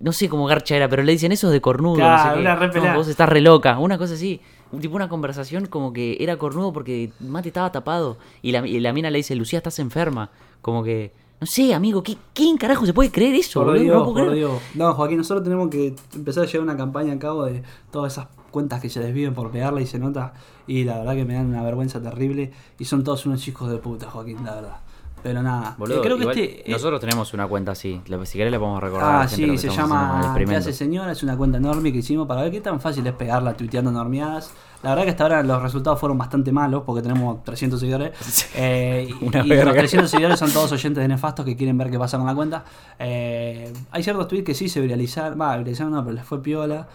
no 0.00 0.12
sé 0.12 0.28
cómo 0.28 0.46
garcha 0.46 0.76
era, 0.76 0.88
pero 0.88 1.04
le 1.04 1.12
dicen 1.12 1.30
eso 1.30 1.50
de 1.50 1.60
cornudo. 1.60 1.98
no 1.98 2.72
sé 2.72 2.80
vos 2.94 3.06
estás 3.08 3.28
re 3.28 3.40
loca, 3.40 3.78
una 3.78 3.98
cosa 3.98 4.14
así. 4.14 4.40
Tipo 4.80 4.96
una 4.96 5.08
conversación 5.08 5.66
como 5.66 5.92
que 5.92 6.16
era 6.18 6.38
cornudo 6.38 6.72
porque 6.72 7.12
mate 7.20 7.48
estaba 7.48 7.70
tapado. 7.70 8.16
Y 8.40 8.52
la, 8.52 8.66
y 8.66 8.80
la 8.80 8.92
mina 8.92 9.10
le 9.10 9.18
dice, 9.18 9.36
Lucía, 9.36 9.58
estás 9.58 9.78
enferma. 9.78 10.30
Como 10.62 10.82
que, 10.82 11.12
no 11.40 11.46
sé, 11.46 11.74
amigo, 11.74 12.02
¿quién 12.32 12.56
carajo 12.56 12.86
se 12.86 12.94
puede 12.94 13.10
creer 13.10 13.34
eso? 13.34 13.62
Por 13.64 13.78
Dios, 13.78 13.96
no, 13.96 14.14
por 14.14 14.32
Dios. 14.32 14.62
no, 14.74 14.94
Joaquín, 14.94 15.18
nosotros 15.18 15.44
tenemos 15.44 15.68
que 15.68 15.94
empezar 16.14 16.44
a 16.44 16.46
llevar 16.46 16.64
una 16.64 16.76
campaña 16.76 17.12
a 17.12 17.18
cabo 17.18 17.44
de 17.44 17.62
todas 17.90 18.12
esas 18.12 18.28
cuentas 18.50 18.80
que 18.80 18.88
se 18.88 19.00
desviven 19.00 19.34
por 19.34 19.50
pegarla 19.50 19.80
y 19.80 19.86
se 19.86 19.98
nota. 19.98 20.34
Y 20.66 20.84
la 20.84 20.98
verdad 20.98 21.14
que 21.16 21.24
me 21.24 21.34
dan 21.34 21.46
una 21.46 21.62
vergüenza 21.62 22.00
terrible. 22.00 22.52
Y 22.78 22.84
son 22.84 23.02
todos 23.02 23.26
unos 23.26 23.46
hijos 23.48 23.70
de 23.70 23.78
puta, 23.78 24.08
Joaquín, 24.08 24.44
la 24.44 24.54
verdad. 24.54 24.76
Pero 25.22 25.40
nada, 25.40 25.76
Boludo, 25.78 26.02
creo 26.02 26.18
que 26.18 26.24
este, 26.24 26.68
eh, 26.68 26.72
nosotros 26.72 27.00
tenemos 27.00 27.32
una 27.32 27.46
cuenta 27.46 27.72
así. 27.72 28.00
Si 28.24 28.38
querés 28.38 28.50
le 28.50 28.58
podemos 28.58 28.82
recordar. 28.82 29.22
Ah, 29.22 29.28
sí, 29.28 29.56
se 29.56 29.68
llama 29.68 30.34
¿Qué 30.36 30.56
hace 30.56 30.72
señora? 30.72 31.12
Es 31.12 31.22
una 31.22 31.36
cuenta 31.36 31.58
enorme 31.58 31.92
que 31.92 31.98
hicimos 31.98 32.26
para 32.26 32.42
ver 32.42 32.50
qué 32.50 32.60
tan 32.60 32.80
fácil 32.80 33.06
es 33.06 33.12
pegarla 33.12 33.56
tuiteando 33.56 33.92
normeadas. 33.92 34.52
La 34.82 34.90
verdad 34.90 35.04
que 35.04 35.10
hasta 35.10 35.22
ahora 35.22 35.42
los 35.42 35.62
resultados 35.62 36.00
fueron 36.00 36.18
bastante 36.18 36.50
malos 36.50 36.82
porque 36.84 37.02
tenemos 37.02 37.42
300 37.44 37.78
seguidores. 37.78 38.12
Eh, 38.54 39.08
y, 39.20 39.24
los 39.30 39.74
300 39.74 40.10
seguidores 40.10 40.38
son 40.38 40.52
todos 40.52 40.70
oyentes 40.72 41.00
de 41.02 41.08
nefastos 41.08 41.44
que 41.44 41.56
quieren 41.56 41.78
ver 41.78 41.90
qué 41.90 41.98
pasa 41.98 42.18
con 42.18 42.26
la 42.26 42.34
cuenta. 42.34 42.64
Eh, 42.98 43.72
hay 43.90 44.02
ciertos 44.02 44.28
tweets 44.28 44.44
que 44.44 44.54
sí 44.54 44.68
se 44.68 44.80
viralizaron. 44.80 45.40
Va, 45.40 45.56
viralizaron 45.56 45.92
no, 45.92 46.04
pero 46.04 46.14
les 46.14 46.24
fue 46.24 46.42
piola. 46.42 46.86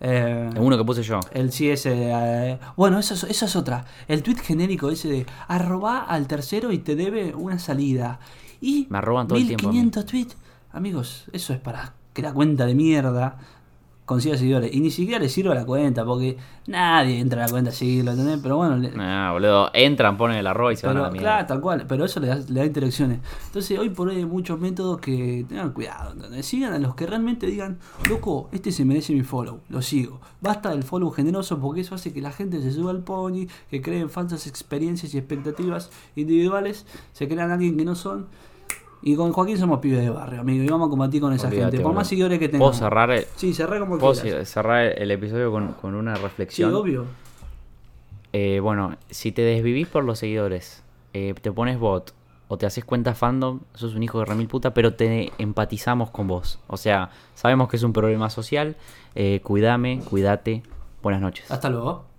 Eh, 0.00 0.50
uno 0.58 0.76
que 0.76 0.84
puse 0.84 1.02
yo. 1.02 1.20
El 1.32 1.52
sí 1.52 1.70
ese. 1.70 2.10
Eh, 2.12 2.58
bueno, 2.76 2.98
eso, 2.98 3.14
eso 3.26 3.46
es 3.46 3.56
otra. 3.56 3.84
El 4.08 4.22
tweet 4.22 4.36
genérico 4.36 4.90
ese 4.90 5.08
de 5.08 5.26
arroba 5.48 6.00
al 6.00 6.26
tercero 6.26 6.72
y 6.72 6.78
te 6.78 6.96
debe 6.96 7.34
una 7.34 7.58
salida. 7.58 8.20
Y 8.60 8.86
me 8.90 8.98
arroban 8.98 9.26
todo 9.26 9.38
1500 9.38 9.64
el 9.64 9.72
tiempo. 9.72 10.04
tweets. 10.04 10.36
Amigos, 10.72 11.26
eso 11.32 11.52
es 11.54 11.60
para 11.60 11.94
que 12.12 12.22
la 12.22 12.32
cuenta 12.32 12.66
de 12.66 12.74
mierda 12.74 13.38
consiga 14.06 14.38
seguidores. 14.38 14.72
Y 14.72 14.80
ni 14.80 14.90
siquiera 14.90 15.20
le 15.20 15.28
sirve 15.28 15.50
a 15.50 15.54
la 15.54 15.66
cuenta, 15.66 16.04
porque 16.04 16.38
nadie 16.66 17.18
entra 17.18 17.42
a 17.42 17.46
la 17.46 17.50
cuenta 17.50 17.70
a 17.70 17.72
seguirlo, 17.74 18.12
¿entendés? 18.12 18.38
Pero 18.42 18.56
bueno. 18.56 18.76
Le... 18.78 18.92
Ah, 18.98 19.30
boludo, 19.32 19.70
entran, 19.74 20.16
ponen 20.16 20.38
el 20.38 20.46
arroz 20.46 20.72
y 20.72 20.76
se 20.76 20.86
van 20.86 20.96
a 20.96 21.02
la 21.02 21.10
mierda. 21.10 21.28
Claro, 21.28 21.46
tal 21.46 21.60
cual, 21.60 21.84
pero 21.86 22.04
eso 22.06 22.20
le 22.20 22.28
da, 22.28 22.36
le 22.36 22.60
da 22.60 22.64
interacciones. 22.64 23.18
Entonces, 23.46 23.78
hoy 23.78 23.90
por 23.90 24.08
hoy 24.08 24.16
hay 24.16 24.24
muchos 24.24 24.58
métodos 24.58 25.00
que 25.00 25.44
tengan 25.48 25.72
cuidado, 25.72 26.12
¿entendés? 26.12 26.46
Sigan 26.46 26.72
a 26.72 26.78
los 26.78 26.94
que 26.94 27.06
realmente 27.06 27.46
digan, 27.46 27.78
loco, 28.08 28.48
este 28.52 28.72
se 28.72 28.84
merece 28.84 29.12
mi 29.12 29.22
follow, 29.22 29.60
lo 29.68 29.82
sigo. 29.82 30.20
Basta 30.40 30.70
del 30.70 30.84
follow 30.84 31.10
generoso 31.10 31.58
porque 31.58 31.80
eso 31.80 31.96
hace 31.96 32.12
que 32.12 32.22
la 32.22 32.30
gente 32.30 32.62
se 32.62 32.72
suba 32.72 32.92
al 32.92 33.00
pony, 33.02 33.46
que 33.68 33.82
creen 33.82 34.08
falsas 34.08 34.46
experiencias 34.46 35.12
y 35.14 35.18
expectativas 35.18 35.90
individuales, 36.14 36.86
se 37.12 37.26
crean 37.28 37.50
alguien 37.50 37.76
que 37.76 37.84
no 37.84 37.96
son 37.96 38.26
y 39.02 39.14
con 39.14 39.32
Joaquín 39.32 39.58
somos 39.58 39.80
pibes 39.80 40.00
de 40.00 40.10
barrio, 40.10 40.40
amigo. 40.40 40.64
Y 40.64 40.68
vamos 40.68 40.88
a 40.88 40.90
combatir 40.90 41.20
con 41.20 41.32
esa 41.32 41.50
gente. 41.50 41.80
Por 41.80 41.94
más 41.94 42.08
seguidores 42.08 42.38
que 42.38 42.48
tengamos. 42.48 42.76
¿Puedo 42.76 42.88
cerrar 42.88 43.10
el, 43.10 43.26
sí, 43.36 43.52
cerrar 43.54 43.80
como 43.80 43.98
¿puedo 43.98 44.14
cerrar 44.14 44.84
el 44.98 45.10
episodio 45.10 45.52
con, 45.52 45.94
una 45.94 46.14
reflexión? 46.14 46.70
Sí, 46.70 46.76
obvio. 46.76 47.04
Eh, 48.32 48.60
bueno, 48.60 48.96
si 49.10 49.32
te 49.32 49.42
desvivís 49.42 49.86
por 49.86 50.04
los 50.04 50.18
seguidores, 50.18 50.82
eh, 51.14 51.34
te 51.40 51.52
pones 51.52 51.78
bot 51.78 52.14
o 52.48 52.58
te 52.58 52.66
haces 52.66 52.84
cuenta 52.84 53.14
fandom, 53.14 53.60
sos 53.74 53.94
un 53.94 54.02
hijo 54.02 54.18
de 54.20 54.24
remil 54.24 54.48
puta, 54.48 54.74
pero 54.74 54.94
te 54.94 55.32
empatizamos 55.38 56.10
con 56.10 56.28
vos. 56.28 56.58
O 56.66 56.76
sea, 56.76 57.10
sabemos 57.34 57.68
que 57.68 57.76
es 57.76 57.82
un 57.82 57.92
problema 57.92 58.30
social. 58.30 58.76
Eh, 59.14 59.40
cuídame, 59.42 60.00
cuídate. 60.08 60.62
Buenas 61.02 61.20
noches. 61.20 61.50
Hasta 61.50 61.70
luego. 61.70 62.15